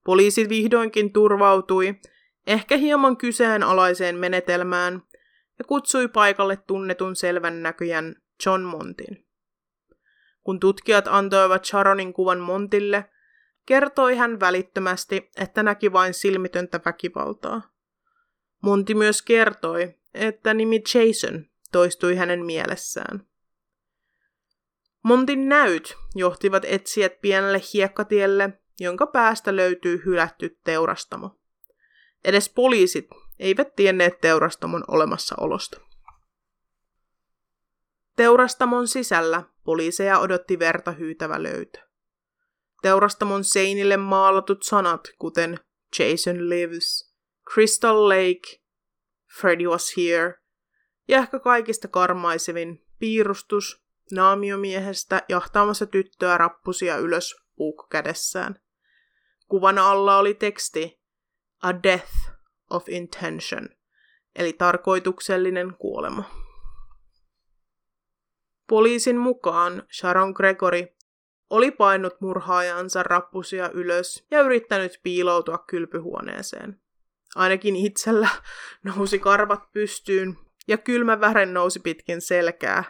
Poliisi 0.05 0.49
vihdoinkin 0.49 1.13
turvautui 1.13 1.95
ehkä 2.47 2.77
hieman 2.77 3.17
kyseenalaiseen 3.17 4.17
menetelmään 4.17 5.03
ja 5.59 5.65
kutsui 5.65 6.09
paikalle 6.09 6.57
tunnetun 6.57 7.17
selvän 7.17 7.63
näköjän 7.63 8.17
John 8.47 8.63
Montin. 8.63 9.27
Kun 10.43 10.61
tutkijat 10.61 11.09
antoivat 11.09 11.65
Sharonin 11.65 12.13
kuvan 12.13 12.41
Montille, 12.41 13.11
kertoi 13.67 14.17
hän 14.17 14.41
välittömästi, 14.41 15.31
että 15.37 15.63
näki 15.63 15.93
vain 15.93 16.15
silmitöntä 16.15 16.81
väkivaltaa. 16.85 17.63
Monti 18.63 18.95
myös 18.95 19.23
kertoi, 19.23 19.95
että 20.15 20.55
nimi 20.55 20.83
Jason 20.95 21.47
toistui 21.73 22.17
hänen 22.17 22.45
mielessään. 22.45 23.27
Montin 25.03 25.49
näyt 25.49 25.97
johtivat 26.15 26.65
etsijät 26.65 27.21
pienelle 27.21 27.61
hiekkatielle, 27.73 28.61
jonka 28.81 29.07
päästä 29.07 29.57
löytyy 29.57 30.03
hylätty 30.05 30.59
teurastamo. 30.65 31.41
Edes 32.25 32.49
poliisit 32.49 33.09
eivät 33.39 33.77
tienneet 33.77 34.21
teurastamon 34.21 34.85
olemassaolosta. 34.89 35.81
Teurastamon 38.17 38.89
sisällä 38.89 39.43
poliiseja 39.65 40.19
odotti 40.19 40.59
verta 40.59 40.93
hyytävä 40.93 41.43
löytö. 41.43 41.86
Teurastamon 42.87 43.45
seinille 43.45 43.97
maalatut 43.97 44.63
sanat, 44.63 45.01
kuten 45.19 45.59
Jason 45.99 46.49
lives, 46.49 47.15
Crystal 47.53 48.09
Lake, 48.09 48.63
Freddy 49.41 49.67
was 49.67 49.97
here, 49.97 50.35
ja 51.09 51.19
ehkä 51.19 51.39
kaikista 51.39 51.89
karmaisevin 51.89 52.87
piirustus 52.99 53.83
naamiomiehestä 54.13 55.23
jahtaamassa 55.29 55.87
tyttöä 55.87 56.39
rappusia 56.39 56.97
ylös 56.97 57.37
puukko 57.57 57.87
kädessään. 57.91 58.61
Kuvan 59.49 59.79
alla 59.79 60.19
oli 60.19 60.35
teksti 60.35 61.01
A 61.63 61.83
death 61.83 62.15
of 62.71 62.89
intention, 62.89 63.69
eli 64.37 64.53
tarkoituksellinen 64.53 65.77
kuolema. 65.79 66.25
Poliisin 68.69 69.19
mukaan 69.19 69.83
Sharon 69.99 70.31
Gregory 70.31 70.96
oli 71.51 71.71
painut 71.71 72.21
murhaajansa 72.21 73.03
rappusia 73.03 73.71
ylös 73.71 74.27
ja 74.31 74.41
yrittänyt 74.41 75.01
piiloutua 75.03 75.59
kylpyhuoneeseen. 75.59 76.81
Ainakin 77.35 77.77
itsellä 77.77 78.29
nousi 78.97 79.19
karvat 79.19 79.73
pystyyn 79.73 80.39
ja 80.69 80.79
kylmä 80.79 81.21
vären 81.21 81.55
nousi 81.55 81.81
pitkin 81.81 82.21
selkää. 82.21 82.85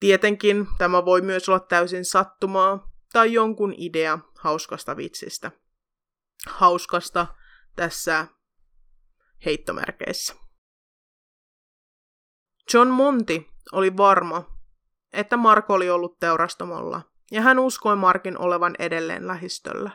Tietenkin 0.00 0.66
tämä 0.78 1.04
voi 1.04 1.20
myös 1.20 1.48
olla 1.48 1.60
täysin 1.60 2.04
sattumaa 2.04 2.90
tai 3.12 3.32
jonkun 3.32 3.74
idea 3.76 4.18
hauskasta 4.38 4.96
vitsistä. 4.96 5.50
Hauskasta 6.48 7.26
tässä 7.76 8.26
heittomerkeissä. 9.44 10.34
John 12.74 12.88
Monti 12.88 13.50
oli 13.72 13.96
varma, 13.96 14.44
että 15.12 15.36
Mark 15.36 15.70
oli 15.70 15.90
ollut 15.90 16.18
teurastamolla, 16.18 17.02
ja 17.30 17.40
hän 17.40 17.58
uskoi 17.58 17.96
Markin 17.96 18.38
olevan 18.38 18.74
edelleen 18.78 19.26
lähistöllä. 19.26 19.90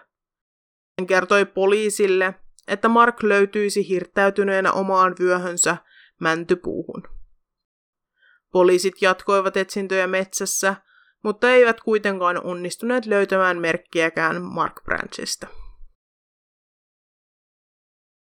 Hän 1.00 1.08
kertoi 1.08 1.46
poliisille, 1.46 2.34
että 2.68 2.88
Mark 2.88 3.24
löytyisi 3.24 3.90
hirttäytyneenä 3.90 4.72
omaan 4.72 5.16
vyöhönsä 5.20 5.78
mäntypuuhun. 6.22 7.04
Poliisit 8.52 9.02
jatkoivat 9.02 9.58
etsintöjä 9.58 10.08
metsässä, 10.08 10.76
mutta 11.24 11.50
eivät 11.50 11.82
kuitenkaan 11.82 12.44
onnistuneet 12.44 13.06
löytämään 13.06 13.58
merkkiäkään 13.58 14.42
Mark 14.42 14.84
Branchista. 14.84 15.48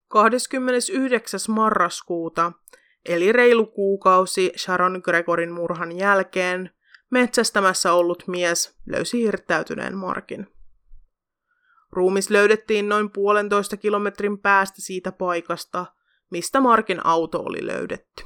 29. 0.07 1.39
marraskuuta, 1.49 2.51
eli 3.05 3.31
reilu 3.31 3.65
kuukausi 3.65 4.51
Sharon 4.57 5.01
Gregorin 5.03 5.51
murhan 5.51 5.97
jälkeen, 5.97 6.69
metsästämässä 7.13 7.93
ollut 7.93 8.27
mies 8.27 8.77
löysi 8.85 9.21
hirttäytyneen 9.21 9.97
Markin. 9.97 10.47
Ruumis 11.91 12.29
löydettiin 12.29 12.89
noin 12.89 13.09
puolentoista 13.09 13.77
kilometrin 13.77 14.39
päästä 14.39 14.81
siitä 14.81 15.11
paikasta, 15.11 15.85
mistä 16.31 16.61
Markin 16.61 17.05
auto 17.05 17.39
oli 17.39 17.67
löydetty. 17.67 18.23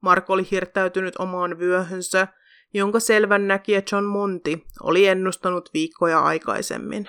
Mark 0.00 0.30
oli 0.30 0.48
hirttäytynyt 0.50 1.16
omaan 1.18 1.58
vyöhönsä, 1.58 2.28
jonka 2.74 3.00
selvän 3.00 3.48
näkijä 3.48 3.82
John 3.92 4.04
Monti 4.04 4.66
oli 4.82 5.06
ennustanut 5.06 5.70
viikkoja 5.74 6.20
aikaisemmin. 6.20 7.08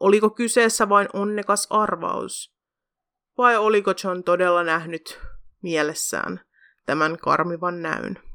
Oliko 0.00 0.30
kyseessä 0.30 0.88
vain 0.88 1.08
onnekas 1.12 1.66
arvaus? 1.70 2.56
Vai 3.38 3.56
oliko 3.56 3.92
John 4.04 4.22
todella 4.22 4.62
nähnyt 4.62 5.20
mielessään 5.62 6.40
tämän 6.86 7.18
karmivan 7.18 7.82
näyn? 7.82 8.25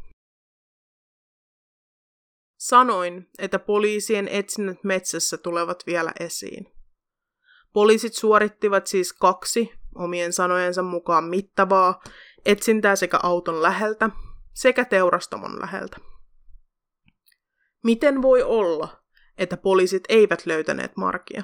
Sanoin, 2.62 3.30
että 3.39 3.60
poliisien 3.60 4.28
etsinnät 4.28 4.84
metsässä 4.84 5.38
tulevat 5.38 5.84
vielä 5.88 6.12
esiin. 6.19 6.71
Poliisit 7.74 8.13
suorittivat 8.13 8.88
siis 8.88 9.13
kaksi, 9.13 9.71
omien 9.95 10.34
sanojensa 10.34 10.82
mukaan 10.82 11.24
mittavaa, 11.24 12.02
etsintää 12.45 12.95
sekä 12.95 13.19
auton 13.24 13.62
läheltä 13.62 14.10
sekä 14.54 14.86
teurastamon 14.86 15.60
läheltä. 15.62 15.97
Miten 17.84 18.21
voi 18.21 18.43
olla, 18.43 19.04
että 19.38 19.58
poliisit 19.58 20.04
eivät 20.10 20.45
löytäneet 20.45 20.97
Markia? 20.97 21.43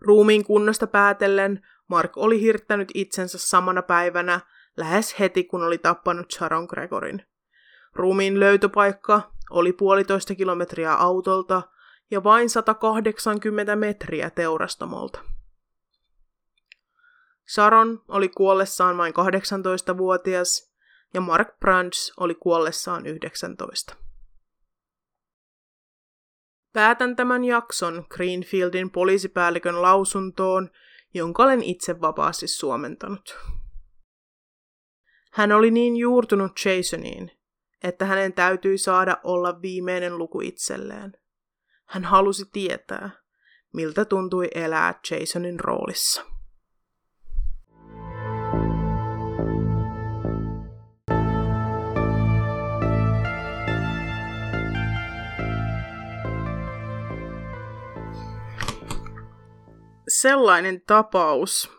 Ruumiin 0.00 0.44
kunnosta 0.44 0.86
päätellen 0.86 1.66
Mark 1.88 2.16
oli 2.16 2.40
hirttänyt 2.40 2.88
itsensä 2.94 3.38
samana 3.38 3.82
päivänä 3.82 4.40
lähes 4.76 5.18
heti 5.18 5.44
kun 5.44 5.62
oli 5.62 5.78
tappanut 5.78 6.30
Sharon 6.30 6.64
Gregorin. 6.64 7.31
Ruumiin 7.94 8.40
löytöpaikka 8.40 9.32
oli 9.50 9.72
puolitoista 9.72 10.34
kilometriä 10.34 10.94
autolta 10.94 11.62
ja 12.10 12.24
vain 12.24 12.50
180 12.50 13.76
metriä 13.76 14.30
teurastamolta. 14.30 15.20
Sharon 17.54 18.02
oli 18.08 18.28
kuollessaan 18.28 18.96
vain 18.96 19.12
18-vuotias 19.14 20.72
ja 21.14 21.20
Mark 21.20 21.58
Brands 21.60 22.12
oli 22.16 22.34
kuollessaan 22.34 23.06
19. 23.06 23.96
Päätän 26.72 27.16
tämän 27.16 27.44
jakson 27.44 28.06
Greenfieldin 28.10 28.90
poliisipäällikön 28.90 29.82
lausuntoon, 29.82 30.70
jonka 31.14 31.42
olen 31.42 31.62
itse 31.62 32.00
vapaasti 32.00 32.48
suomentanut. 32.48 33.38
Hän 35.32 35.52
oli 35.52 35.70
niin 35.70 35.96
juurtunut 35.96 36.52
Jasoniin, 36.64 37.30
että 37.82 38.04
hänen 38.04 38.32
täytyi 38.32 38.78
saada 38.78 39.16
olla 39.24 39.62
viimeinen 39.62 40.18
luku 40.18 40.40
itselleen. 40.40 41.12
Hän 41.86 42.04
halusi 42.04 42.44
tietää, 42.52 43.10
miltä 43.72 44.04
tuntui 44.04 44.48
elää 44.54 44.94
Jasonin 45.10 45.60
roolissa. 45.60 46.32
sellainen 60.20 60.82
tapaus. 60.86 61.70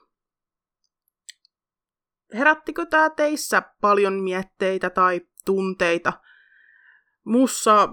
Herättikö 2.34 2.86
tämä 2.86 3.10
teissä 3.10 3.62
paljon 3.82 4.14
mietteitä 4.14 4.90
tai 4.90 5.22
tunteita? 5.46 6.14
Mussa 7.24 7.90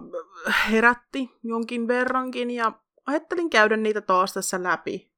herätti 0.71 1.31
jonkin 1.43 1.89
verrankin 1.89 2.51
ja 2.51 2.73
ajattelin 3.07 3.51
käydä 3.51 3.77
niitä 3.77 4.01
taas 4.01 4.33
tässä 4.33 4.63
läpi. 4.63 5.11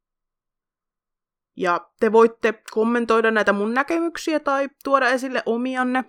Ja 1.57 1.91
te 2.01 2.13
voitte 2.13 2.63
kommentoida 2.71 3.31
näitä 3.31 3.53
mun 3.53 3.75
näkemyksiä 3.75 4.41
tai 4.41 4.71
tuoda 4.85 5.09
esille 5.09 5.43
omianne 5.47 6.05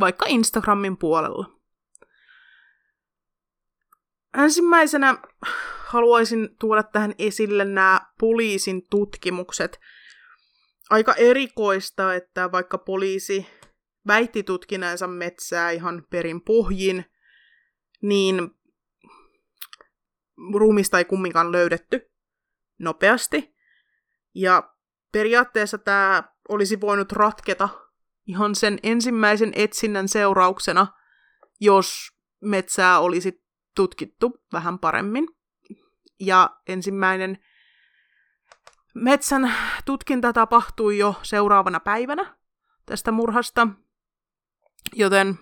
vaikka 0.00 0.26
Instagramin 0.28 0.96
puolella. 0.96 1.60
Ensimmäisenä 4.38 5.18
haluaisin 5.84 6.56
tuoda 6.58 6.82
tähän 6.82 7.14
esille 7.18 7.64
nämä 7.64 8.00
poliisin 8.20 8.82
tutkimukset. 8.90 9.80
Aika 10.90 11.14
erikoista, 11.14 12.14
että 12.14 12.52
vaikka 12.52 12.78
poliisi 12.78 13.46
väitti 14.06 14.42
tutkineensa 14.42 15.06
metsää 15.06 15.70
ihan 15.70 16.06
perin 16.10 16.40
pohjin, 16.40 17.04
niin 18.02 18.50
ruumista 20.54 20.98
ei 20.98 21.04
kumminkaan 21.04 21.52
löydetty 21.52 22.10
nopeasti. 22.78 23.54
Ja 24.34 24.74
periaatteessa 25.12 25.78
tämä 25.78 26.22
olisi 26.48 26.80
voinut 26.80 27.12
ratketa 27.12 27.68
ihan 28.26 28.54
sen 28.54 28.78
ensimmäisen 28.82 29.52
etsinnän 29.56 30.08
seurauksena, 30.08 30.86
jos 31.60 32.10
metsää 32.40 32.98
olisi 32.98 33.44
tutkittu 33.76 34.44
vähän 34.52 34.78
paremmin. 34.78 35.28
Ja 36.20 36.50
ensimmäinen 36.68 37.38
metsän 38.94 39.54
tutkinta 39.84 40.32
tapahtui 40.32 40.98
jo 40.98 41.14
seuraavana 41.22 41.80
päivänä 41.80 42.36
tästä 42.86 43.12
murhasta, 43.12 43.68
joten 44.92 45.38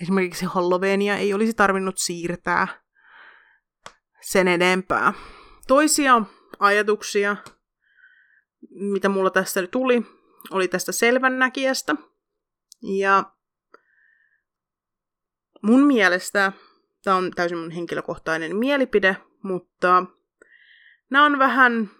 esimerkiksi 0.00 0.44
Halloweenia 0.44 1.16
ei 1.16 1.34
olisi 1.34 1.54
tarvinnut 1.54 1.98
siirtää 1.98 2.68
sen 4.20 4.48
enempää. 4.48 5.12
Toisia 5.68 6.22
ajatuksia, 6.58 7.36
mitä 8.70 9.08
mulla 9.08 9.30
tästä 9.30 9.66
tuli, 9.66 10.02
oli 10.50 10.68
tästä 10.68 10.92
selvännäkijästä. 10.92 11.94
Ja 12.82 13.32
mun 15.62 15.86
mielestä 15.86 16.52
Tämä 17.02 17.16
on 17.16 17.30
täysin 17.30 17.58
mun 17.58 17.70
henkilökohtainen 17.70 18.56
mielipide, 18.56 19.16
mutta 19.42 20.04
nämä 21.10 21.24
on 21.24 21.38
vähän 21.38 21.90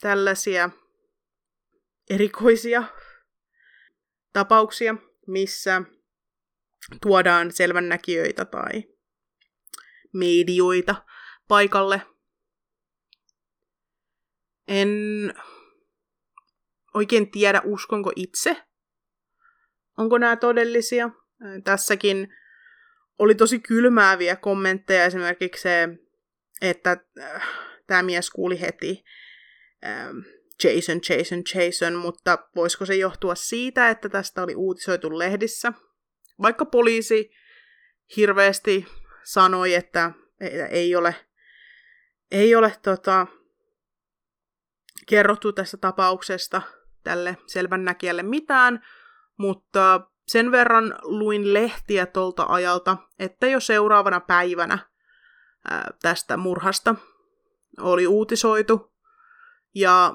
tällaisia 0.00 0.70
erikoisia 2.10 2.82
tapauksia, 4.32 4.94
missä 5.26 5.82
tuodaan 7.02 7.52
selvännäkijöitä 7.52 8.44
tai 8.44 8.84
medioita 10.12 11.04
paikalle. 11.48 12.02
En 14.68 14.88
oikein 16.94 17.30
tiedä, 17.30 17.62
uskonko 17.64 18.12
itse, 18.16 18.56
onko 19.98 20.18
nämä 20.18 20.36
todellisia. 20.36 21.10
Tässäkin 21.64 22.34
oli 23.18 23.34
tosi 23.34 23.58
kylmääviä 23.58 24.36
kommentteja, 24.36 25.04
esimerkiksi 25.04 25.62
se, 25.62 25.88
että 26.60 26.96
äh, 27.20 27.48
tämä 27.86 28.02
mies 28.02 28.30
kuuli 28.30 28.60
heti 28.60 29.04
äh, 29.84 30.06
Jason, 30.64 31.00
Jason, 31.08 31.42
Jason, 31.54 31.94
mutta 31.94 32.38
voisiko 32.56 32.86
se 32.86 32.96
johtua 32.96 33.34
siitä, 33.34 33.88
että 33.88 34.08
tästä 34.08 34.42
oli 34.42 34.54
uutisoitu 34.54 35.18
lehdissä? 35.18 35.72
Vaikka 36.42 36.64
poliisi 36.64 37.30
hirveästi 38.16 38.86
sanoi, 39.24 39.74
että 39.74 40.12
ei 40.70 40.96
ole, 40.96 41.14
ei 42.30 42.54
ole 42.54 42.76
tota, 42.82 43.26
kerrottu 45.06 45.52
tästä 45.52 45.76
tapauksesta 45.76 46.62
tälle 47.04 47.36
selvännäkijälle 47.46 48.22
mitään, 48.22 48.86
mutta 49.36 50.00
sen 50.26 50.52
verran 50.52 50.94
luin 51.02 51.54
lehtiä 51.54 52.06
tolta 52.06 52.46
ajalta, 52.48 52.96
että 53.18 53.46
jo 53.46 53.60
seuraavana 53.60 54.20
päivänä 54.20 54.78
ää, 55.70 55.90
tästä 56.02 56.36
murhasta 56.36 56.94
oli 57.80 58.06
uutisoitu. 58.06 58.92
Ja 59.74 60.14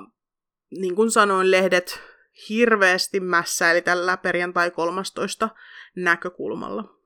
niin 0.72 0.96
kuin 0.96 1.12
sanoin, 1.12 1.52
lehdet 1.52 2.02
hirveästi 2.50 3.20
mässäili 3.20 3.82
tällä 3.82 4.18
perjantai 4.18 4.72
13 4.72 5.50
näkökulmalla. 5.96 6.98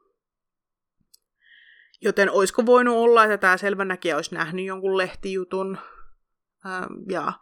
Joten 2.01 2.31
olisiko 2.31 2.65
voinut 2.65 2.95
olla, 2.95 3.23
että 3.23 3.37
tämä 3.37 3.57
selvänäkijä 3.57 4.15
olisi 4.15 4.35
nähnyt 4.35 4.65
jonkun 4.65 4.97
lehtijutun 4.97 5.77
ää, 6.65 6.87
ja 7.09 7.33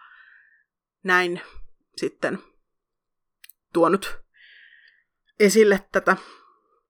näin 1.03 1.41
sitten 1.95 2.39
tuonut 3.74 4.20
esille 5.39 5.88
tätä. 5.91 6.17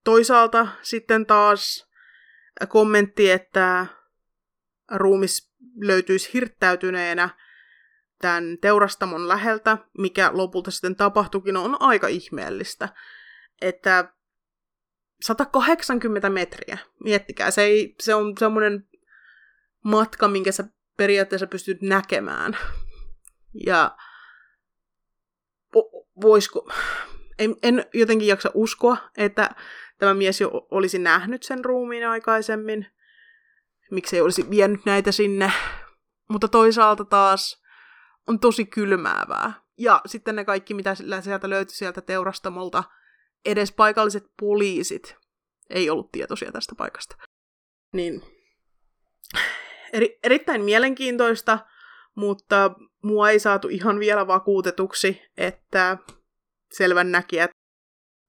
Toisaalta 0.04 0.68
sitten 0.82 1.26
taas 1.26 1.90
kommentti, 2.68 3.30
että 3.30 3.86
ruumis 4.90 5.52
löytyisi 5.76 6.30
hirttäytyneenä 6.34 7.28
tämän 8.20 8.58
teurastamon 8.60 9.28
läheltä, 9.28 9.78
mikä 9.98 10.30
lopulta 10.32 10.70
sitten 10.70 10.96
tapahtuikin, 10.96 11.56
on 11.56 11.82
aika 11.82 12.06
ihmeellistä. 12.06 12.88
Että 13.60 14.12
180 15.20 16.30
metriä, 16.30 16.78
miettikää, 17.04 17.50
se, 17.50 17.62
ei, 17.62 17.94
se 18.00 18.14
on 18.14 18.34
semmoinen 18.38 18.88
matka, 19.84 20.28
minkä 20.28 20.52
sä 20.52 20.64
periaatteessa 20.96 21.46
pystyt 21.46 21.82
näkemään. 21.82 22.58
Ja 23.64 23.96
voisiko, 26.20 26.70
en, 27.38 27.56
en 27.62 27.84
jotenkin 27.94 28.28
jaksa 28.28 28.50
uskoa, 28.54 28.96
että 29.16 29.50
tämä 29.98 30.14
mies 30.14 30.40
jo 30.40 30.66
olisi 30.70 30.98
nähnyt 30.98 31.42
sen 31.42 31.64
ruumiin 31.64 32.08
aikaisemmin. 32.08 32.86
Miksi 33.90 34.16
ei 34.16 34.22
olisi 34.22 34.50
vienyt 34.50 34.80
näitä 34.86 35.12
sinne. 35.12 35.52
Mutta 36.28 36.48
toisaalta 36.48 37.04
taas 37.04 37.62
on 38.26 38.40
tosi 38.40 38.66
kylmäävää. 38.66 39.52
Ja 39.78 40.00
sitten 40.06 40.36
ne 40.36 40.44
kaikki, 40.44 40.74
mitä 40.74 40.94
sieltä 40.94 41.50
löytyi 41.50 41.76
sieltä 41.76 42.00
teurastamolta, 42.00 42.84
edes 43.44 43.72
paikalliset 43.72 44.24
poliisit 44.40 45.16
ei 45.70 45.90
ollut 45.90 46.12
tietoisia 46.12 46.52
tästä 46.52 46.74
paikasta. 46.74 47.16
Niin 47.92 48.22
eri, 49.92 50.18
erittäin 50.22 50.64
mielenkiintoista, 50.64 51.58
mutta 52.14 52.70
mua 53.02 53.30
ei 53.30 53.40
saatu 53.40 53.68
ihan 53.68 53.98
vielä 53.98 54.26
vakuutetuksi, 54.26 55.22
että 55.36 55.98
selvän 56.72 57.12
näkijät 57.12 57.50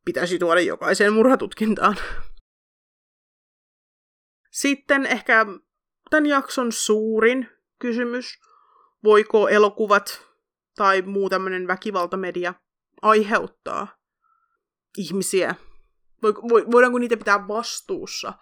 pitäisi 0.06 0.40
tuoda 0.40 0.62
jokaiseen 0.62 1.14
murhatutkintaan. 1.14 1.98
Sitten 4.52 5.06
ehkä 5.06 5.46
tämän 6.10 6.26
jakson 6.26 6.72
suurin 6.72 7.50
kysymys. 7.80 8.40
Voiko 9.04 9.48
elokuvat 9.48 10.22
tai 10.76 11.02
muu 11.02 11.30
tämmöinen 11.30 11.68
väkivaltamedia 11.68 12.54
aiheuttaa 13.02 13.88
ihmisiä, 14.98 15.56
voidaanko 16.72 16.98
niitä 16.98 17.18
pitää 17.18 17.48
vastuussa 17.48 18.34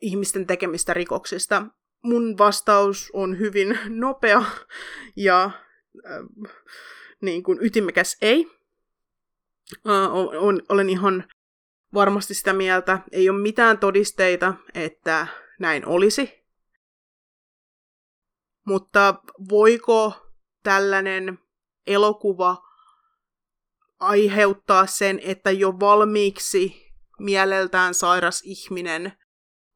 ihmisten 0.00 0.46
tekemistä 0.46 0.94
rikoksista. 0.94 1.66
Mun 2.02 2.38
vastaus 2.38 3.10
on 3.12 3.38
hyvin 3.38 3.78
nopea 3.88 4.44
ja 5.16 5.44
äh, 5.44 5.52
niin 7.20 7.42
kuin 7.42 7.58
ytimekäs 7.62 8.16
ei. 8.22 8.46
Äh, 9.88 10.14
on, 10.14 10.62
olen 10.68 10.90
ihan 10.90 11.24
varmasti 11.94 12.34
sitä 12.34 12.52
mieltä, 12.52 12.98
ei 13.12 13.30
ole 13.30 13.38
mitään 13.38 13.78
todisteita, 13.78 14.54
että 14.74 15.26
näin 15.58 15.86
olisi. 15.86 16.39
Mutta 18.66 19.14
voiko 19.50 20.12
tällainen 20.62 21.38
elokuva 21.86 22.56
aiheuttaa 24.00 24.86
sen, 24.86 25.20
että 25.22 25.50
jo 25.50 25.80
valmiiksi 25.80 26.92
mieleltään 27.18 27.94
sairas 27.94 28.42
ihminen 28.44 29.12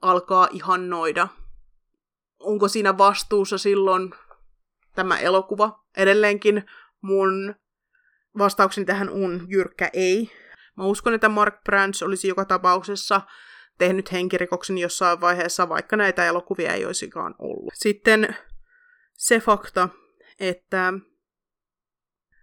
alkaa 0.03 0.49
ihannoida? 0.53 1.29
Onko 2.39 2.69
siinä 2.69 2.99
vastuussa 2.99 3.59
silloin 3.59 4.15
tämä 4.95 5.19
elokuva? 5.19 5.85
Edelleenkin 5.97 6.65
mun 7.01 7.55
vastaukseni 8.39 8.85
tähän 8.85 9.11
on 9.11 9.47
jyrkkä 9.49 9.91
ei. 9.93 10.31
Mä 10.77 10.85
uskon, 10.85 11.15
että 11.15 11.29
Mark 11.29 11.65
Brands 11.65 12.03
olisi 12.03 12.29
joka 12.29 12.45
tapauksessa 12.45 13.21
tehnyt 13.79 14.13
henkirikoksen 14.13 14.79
jossain 14.79 15.21
vaiheessa, 15.21 15.69
vaikka 15.69 15.97
näitä 15.97 16.27
elokuvia 16.27 16.73
ei 16.73 16.85
olisikaan 16.85 17.35
ollut. 17.39 17.73
Sitten 17.75 18.37
se 19.25 19.41
fakta, 19.41 19.89
että 20.41 20.93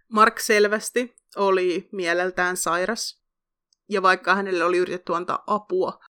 Mark 0.08 0.40
selvästi 0.40 1.16
oli 1.36 1.88
mieleltään 1.92 2.56
sairas, 2.56 3.22
ja 3.88 4.02
vaikka 4.02 4.34
hänelle 4.34 4.64
oli 4.64 4.78
yritetty 4.78 5.14
antaa 5.14 5.44
apua, 5.46 6.00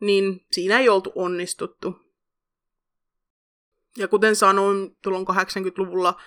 niin 0.00 0.46
siinä 0.52 0.78
ei 0.78 0.88
oltu 0.88 1.12
onnistuttu. 1.14 1.94
Ja 3.98 4.08
kuten 4.08 4.36
sanoin, 4.36 4.96
tulon 5.02 5.26
80-luvulla 5.26 6.22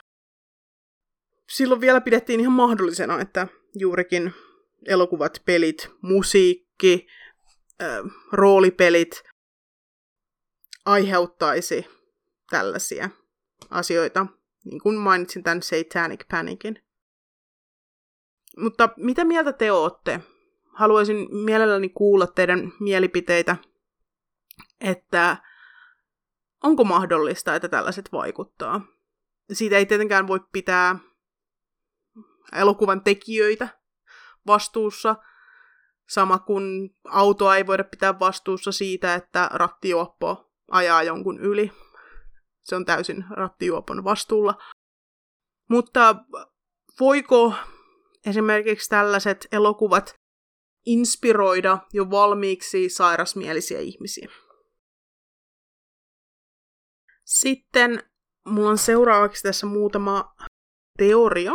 silloin 1.49 1.81
vielä 1.81 2.01
pidettiin 2.01 2.39
ihan 2.39 2.53
mahdollisena, 2.53 3.21
että 3.21 3.47
juurikin 3.75 4.33
elokuvat, 4.85 5.41
pelit, 5.45 5.89
musiikki, 6.01 7.07
roolipelit 8.31 9.23
aiheuttaisi 10.85 11.85
tällaisia 12.49 13.09
asioita, 13.69 14.27
niin 14.65 14.81
kuin 14.81 14.97
mainitsin 14.97 15.43
tämän 15.43 15.61
Satanic 15.61 16.27
Panicin. 16.31 16.83
Mutta 18.57 18.89
mitä 18.97 19.25
mieltä 19.25 19.53
te 19.53 19.71
ootte? 19.71 20.21
Haluaisin 20.73 21.27
mielelläni 21.31 21.89
kuulla 21.89 22.27
teidän 22.27 22.71
mielipiteitä, 22.79 23.55
että 24.81 25.37
onko 26.63 26.83
mahdollista, 26.83 27.55
että 27.55 27.67
tällaiset 27.67 28.11
vaikuttaa. 28.11 28.81
Siitä 29.53 29.77
ei 29.77 29.85
tietenkään 29.85 30.27
voi 30.27 30.39
pitää 30.51 30.99
elokuvan 32.55 33.03
tekijöitä 33.03 33.67
vastuussa, 34.47 35.15
sama 36.09 36.39
kuin 36.39 36.95
autoa 37.03 37.57
ei 37.57 37.67
voida 37.67 37.83
pitää 37.83 38.19
vastuussa 38.19 38.71
siitä, 38.71 39.15
että 39.15 39.49
rattijuoppo 39.53 40.51
ajaa 40.71 41.03
jonkun 41.03 41.39
yli. 41.39 41.71
Se 42.67 42.75
on 42.75 42.85
täysin 42.85 43.25
rattijuopon 43.29 44.03
vastuulla. 44.03 44.57
Mutta 45.69 46.15
voiko 46.99 47.53
esimerkiksi 48.25 48.89
tällaiset 48.89 49.47
elokuvat 49.51 50.13
inspiroida 50.85 51.77
jo 51.93 52.09
valmiiksi 52.09 52.89
sairasmielisiä 52.89 53.79
ihmisiä? 53.79 54.29
Sitten 57.25 58.03
mulla 58.45 58.69
on 58.69 58.77
seuraavaksi 58.77 59.43
tässä 59.43 59.67
muutama 59.67 60.35
teoria. 60.97 61.51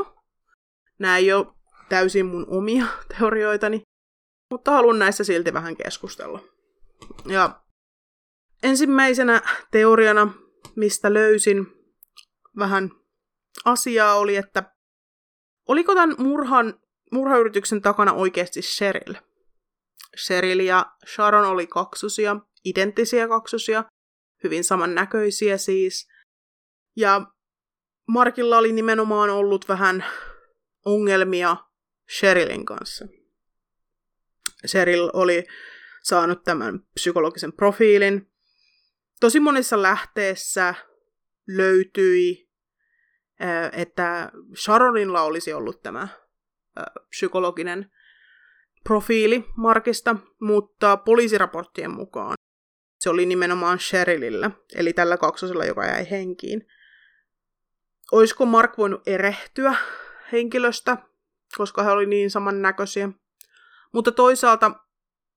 Nämä 0.99 1.17
ei 1.17 1.33
ole 1.33 1.47
täysin 1.89 2.27
mun 2.27 2.47
omia 2.49 2.87
teorioitani, 3.19 3.83
mutta 4.51 4.71
haluan 4.71 4.99
näistä 4.99 5.25
silti 5.25 5.53
vähän 5.53 5.77
keskustella. 5.77 6.41
Ja 7.27 7.63
ensimmäisenä 8.63 9.43
teoriana, 9.71 10.35
mistä 10.77 11.15
löysin 11.15 11.67
vähän 12.59 12.91
asiaa, 13.65 14.15
oli, 14.15 14.37
että 14.37 14.75
oliko 15.69 15.95
tämän 15.95 16.15
murhan, 16.19 16.81
murhayrityksen 17.13 17.83
takana 17.83 18.13
oikeasti 18.13 18.61
Cheryl? 18.61 19.15
Cheryl 20.27 20.61
ja 20.61 20.87
Sharon 21.15 21.45
oli 21.45 21.67
kaksosia, 21.67 22.37
identtisiä 22.65 23.29
kaksosia, 23.29 23.85
hyvin 24.45 24.65
samannäköisiä 24.65 25.59
siis. 25.59 26.09
Ja 26.97 27.27
Markilla 28.09 28.59
oli 28.59 28.73
nimenomaan 28.73 29.31
ollut 29.31 29.69
vähän 29.69 30.05
ongelmia 30.85 31.57
Sherillin 32.19 32.65
kanssa. 32.65 33.07
Cheryl 34.67 35.11
oli 35.13 35.45
saanut 36.03 36.45
tämän 36.45 36.81
psykologisen 36.95 37.53
profiilin. 37.53 38.32
Tosi 39.23 39.41
monissa 39.41 39.83
lähteessä 39.83 40.75
löytyi, 41.49 42.51
että 43.73 44.33
Sharonilla 44.57 45.23
olisi 45.23 45.53
ollut 45.53 45.83
tämä 45.83 46.09
psykologinen 47.09 47.91
profiili 48.85 49.45
Markista, 49.57 50.17
mutta 50.41 50.97
poliisiraporttien 50.97 51.91
mukaan 51.91 52.35
se 52.99 53.11
oli 53.11 53.27
nimenomaan 53.27 53.79
Sherillillä, 53.79 54.51
eli 54.75 54.93
tällä 54.93 55.17
kaksosella, 55.17 55.65
joka 55.65 55.87
jäi 55.87 56.11
henkiin. 56.11 56.67
Olisiko 58.13 58.47
Mark 58.47 58.79
voinut 58.79 59.09
erehtyä 59.09 59.75
henkilöstä, 60.33 60.97
koska 61.57 61.83
he 61.83 61.91
oli 61.91 62.07
niin 62.07 62.31
samannäköisiä? 62.31 63.09
Mutta 63.93 64.13
toisaalta 64.13 64.73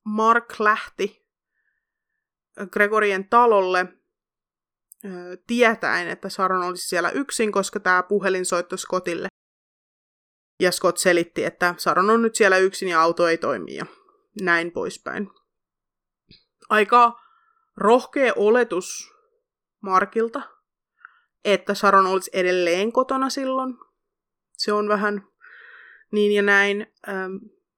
Mark 0.03 0.59
lähti 0.59 1.24
Gregorien 2.71 3.29
talolle 3.29 3.85
tietäen, 5.47 6.07
että 6.07 6.29
Saron 6.29 6.63
olisi 6.63 6.87
siellä 6.87 7.09
yksin, 7.09 7.51
koska 7.51 7.79
tämä 7.79 8.03
puhelin 8.03 8.45
soittoi 8.45 8.77
Scottille. 8.77 9.27
Ja 10.61 10.71
Scott 10.71 10.97
selitti, 10.97 11.43
että 11.43 11.75
Saron 11.77 12.09
on 12.09 12.21
nyt 12.21 12.35
siellä 12.35 12.57
yksin 12.57 12.87
ja 12.87 13.01
auto 13.01 13.27
ei 13.27 13.37
toimi 13.37 13.75
ja 13.75 13.85
näin 14.41 14.71
poispäin. 14.71 15.29
Aika 16.69 17.19
rohkea 17.77 18.33
oletus 18.35 19.13
Markilta, 19.81 20.41
että 21.45 21.73
Saron 21.73 22.05
olisi 22.05 22.31
edelleen 22.33 22.91
kotona 22.91 23.29
silloin. 23.29 23.77
Se 24.57 24.73
on 24.73 24.87
vähän 24.87 25.27
niin 26.11 26.31
ja 26.31 26.41
näin 26.41 26.93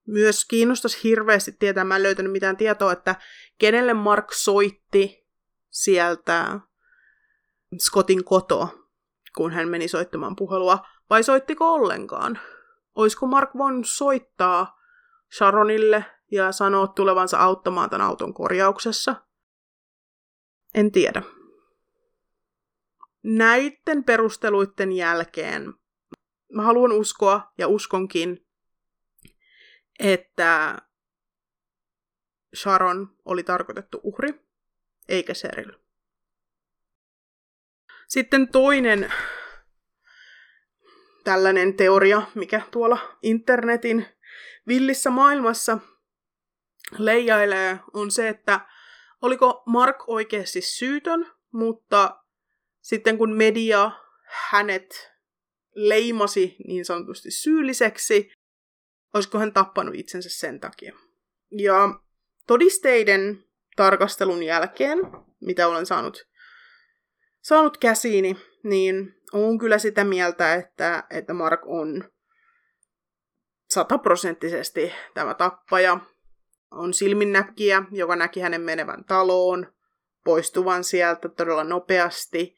myös 0.07 0.45
kiinnostaisi 0.45 1.03
hirveästi 1.03 1.51
tietää, 1.51 1.83
mä 1.83 1.95
en 1.95 2.03
löytänyt 2.03 2.31
mitään 2.31 2.57
tietoa, 2.57 2.91
että 2.91 3.15
kenelle 3.57 3.93
Mark 3.93 4.33
soitti 4.33 5.27
sieltä 5.69 6.59
Scottin 7.79 8.23
kotoa, 8.23 8.67
kun 9.35 9.51
hän 9.51 9.67
meni 9.67 9.87
soittamaan 9.87 10.35
puhelua, 10.35 10.85
vai 11.09 11.23
soittiko 11.23 11.73
ollenkaan? 11.73 12.39
Olisiko 12.95 13.27
Mark 13.27 13.49
voinut 13.57 13.89
soittaa 13.89 14.79
Sharonille 15.37 16.05
ja 16.31 16.51
sanoa 16.51 16.87
tulevansa 16.87 17.37
auttamaan 17.37 17.89
tämän 17.89 18.07
auton 18.07 18.33
korjauksessa? 18.33 19.15
En 20.73 20.91
tiedä. 20.91 21.21
Näiden 23.23 24.03
perusteluiden 24.03 24.91
jälkeen 24.91 25.73
mä 26.53 26.61
haluan 26.61 26.91
uskoa 26.91 27.53
ja 27.57 27.67
uskonkin, 27.67 28.46
että 29.99 30.77
Sharon 32.55 33.15
oli 33.25 33.43
tarkoitettu 33.43 33.99
uhri, 34.03 34.33
eikä 35.09 35.33
Cheryl. 35.33 35.71
Sitten 38.07 38.47
toinen 38.47 39.13
tällainen 41.23 41.73
teoria, 41.73 42.21
mikä 42.35 42.61
tuolla 42.71 43.17
internetin 43.21 44.05
villissä 44.67 45.09
maailmassa 45.09 45.77
leijailee, 46.97 47.79
on 47.93 48.11
se, 48.11 48.27
että 48.29 48.59
oliko 49.21 49.63
Mark 49.65 50.09
oikeasti 50.09 50.61
syytön, 50.61 51.31
mutta 51.51 52.23
sitten 52.81 53.17
kun 53.17 53.37
media 53.37 53.91
hänet 54.49 55.11
leimasi 55.75 56.55
niin 56.67 56.85
sanotusti 56.85 57.31
syylliseksi, 57.31 58.31
olisiko 59.13 59.39
hän 59.39 59.53
tappanut 59.53 59.95
itsensä 59.95 60.29
sen 60.29 60.59
takia. 60.59 60.95
Ja 61.51 61.99
todisteiden 62.47 63.43
tarkastelun 63.75 64.43
jälkeen, 64.43 64.99
mitä 65.39 65.67
olen 65.67 65.85
saanut, 65.85 66.27
saanut 67.41 67.77
käsiini, 67.77 68.37
niin 68.63 69.15
on 69.33 69.57
kyllä 69.57 69.77
sitä 69.77 70.03
mieltä, 70.03 70.53
että, 70.53 71.03
että 71.09 71.33
Mark 71.33 71.61
on 71.65 72.11
sataprosenttisesti 73.69 74.93
tämä 75.13 75.33
tappaja 75.33 75.99
on 76.71 76.93
silminnäkijä, 76.93 77.83
joka 77.91 78.15
näki 78.15 78.39
hänen 78.39 78.61
menevän 78.61 79.03
taloon, 79.05 79.73
poistuvan 80.23 80.83
sieltä 80.83 81.29
todella 81.29 81.63
nopeasti. 81.63 82.55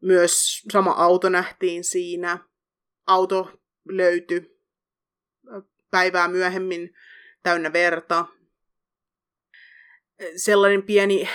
Myös 0.00 0.62
sama 0.72 0.90
auto 0.90 1.28
nähtiin 1.28 1.84
siinä. 1.84 2.38
Auto 3.06 3.60
löytyi 3.88 4.57
päivää 5.90 6.28
myöhemmin 6.28 6.90
täynnä 7.42 7.72
verta. 7.72 8.24
Sellainen 10.36 10.82
pieni, 10.82 11.28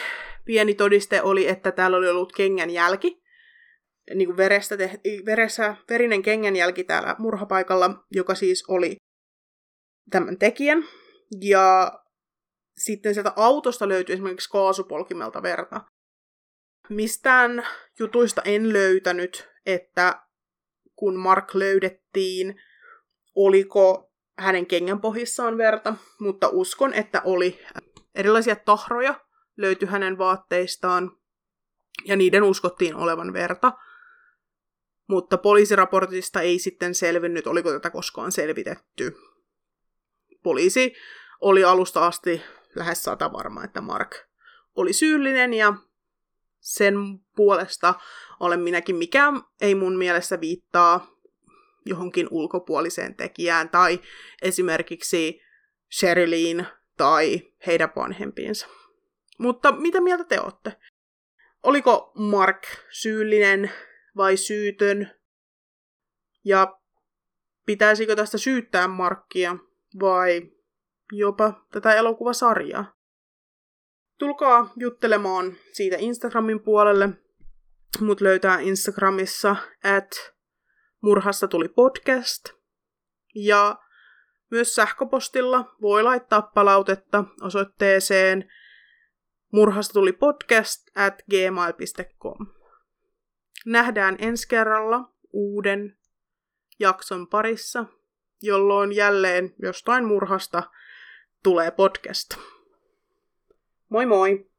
pieni 0.45 0.73
todiste 0.73 1.21
oli, 1.21 1.47
että 1.47 1.71
täällä 1.71 1.97
oli 1.97 2.09
ollut 2.09 2.33
kengän 2.33 2.69
jälki. 2.69 3.23
Niin 4.15 4.27
kuin 4.27 4.37
verestä 4.37 4.77
te, 4.77 4.99
veressä, 5.25 5.75
verinen 5.89 6.21
kengänjälki 6.21 6.83
täällä 6.83 7.15
murhapaikalla, 7.19 8.05
joka 8.11 8.35
siis 8.35 8.63
oli 8.67 8.95
tämän 10.09 10.37
tekijän. 10.37 10.83
Ja 11.41 11.91
sitten 12.77 13.13
sieltä 13.13 13.33
autosta 13.35 13.87
löytyi 13.87 14.13
esimerkiksi 14.13 14.49
kaasupolkimelta 14.49 15.43
verta. 15.43 15.81
Mistään 16.89 17.67
jutuista 17.99 18.41
en 18.45 18.73
löytänyt, 18.73 19.49
että 19.65 20.21
kun 20.95 21.19
Mark 21.19 21.55
löydettiin, 21.55 22.55
oliko 23.35 24.12
hänen 24.37 24.65
kengän 24.65 25.01
pohjissaan 25.01 25.57
verta, 25.57 25.95
mutta 26.19 26.49
uskon, 26.49 26.93
että 26.93 27.21
oli 27.25 27.59
erilaisia 28.15 28.55
tahroja 28.55 29.15
löytyi 29.57 29.87
hänen 29.87 30.17
vaatteistaan, 30.17 31.11
ja 32.05 32.15
niiden 32.15 32.43
uskottiin 32.43 32.95
olevan 32.95 33.33
verta. 33.33 33.71
Mutta 35.07 35.37
poliisiraportista 35.37 36.41
ei 36.41 36.59
sitten 36.59 36.95
selvinnyt, 36.95 37.47
oliko 37.47 37.71
tätä 37.71 37.89
koskaan 37.89 38.31
selvitetty. 38.31 39.15
Poliisi 40.43 40.93
oli 41.41 41.63
alusta 41.63 42.07
asti 42.07 42.41
lähes 42.75 43.03
sata 43.03 43.33
varma, 43.33 43.63
että 43.63 43.81
Mark 43.81 44.15
oli 44.75 44.93
syyllinen 44.93 45.53
ja 45.53 45.73
sen 46.59 46.95
puolesta 47.35 47.93
olen 48.39 48.59
minäkin, 48.59 48.95
mikä 48.95 49.33
ei 49.61 49.75
mun 49.75 49.97
mielessä 49.97 50.41
viittaa 50.41 51.12
johonkin 51.85 52.27
ulkopuoliseen 52.31 53.15
tekijään 53.15 53.69
tai 53.69 53.99
esimerkiksi 54.41 55.41
Sherilyn 55.99 56.67
tai 56.97 57.41
heidän 57.67 57.89
vanhempiinsa. 57.95 58.67
Mutta 59.39 59.71
mitä 59.71 60.01
mieltä 60.01 60.23
te 60.23 60.39
olette? 60.39 60.77
Oliko 61.63 62.11
Mark 62.15 62.63
syyllinen 62.89 63.71
vai 64.17 64.37
syytön? 64.37 65.11
Ja 66.45 66.79
pitäisikö 67.65 68.15
tästä 68.15 68.37
syyttää 68.37 68.87
Markkia 68.87 69.55
vai 69.99 70.41
jopa 71.11 71.65
tätä 71.71 71.95
elokuvasarjaa? 71.95 72.93
Tulkaa 74.19 74.73
juttelemaan 74.75 75.53
siitä 75.71 75.95
Instagramin 75.99 76.59
puolelle. 76.59 77.09
Mut 77.99 78.21
löytää 78.21 78.59
Instagramissa 78.59 79.55
at 79.83 80.32
murhasta 81.03 81.47
tuli 81.47 81.67
podcast. 81.67 82.43
Ja 83.35 83.75
myös 84.51 84.75
sähköpostilla 84.75 85.75
voi 85.81 86.03
laittaa 86.03 86.41
palautetta 86.41 87.23
osoitteeseen 87.41 88.51
murhasta 89.51 89.93
tuli 89.93 90.13
podcast 90.13 90.87
at 90.95 91.21
gmail.com. 91.29 92.47
Nähdään 93.65 94.15
ensi 94.19 94.47
kerralla 94.47 95.13
uuden 95.33 95.97
jakson 96.79 97.27
parissa, 97.27 97.85
jolloin 98.41 98.95
jälleen 98.95 99.55
jostain 99.61 100.05
murhasta 100.05 100.63
tulee 101.43 101.71
podcast. 101.71 102.35
Moi 103.89 104.05
moi! 104.05 104.52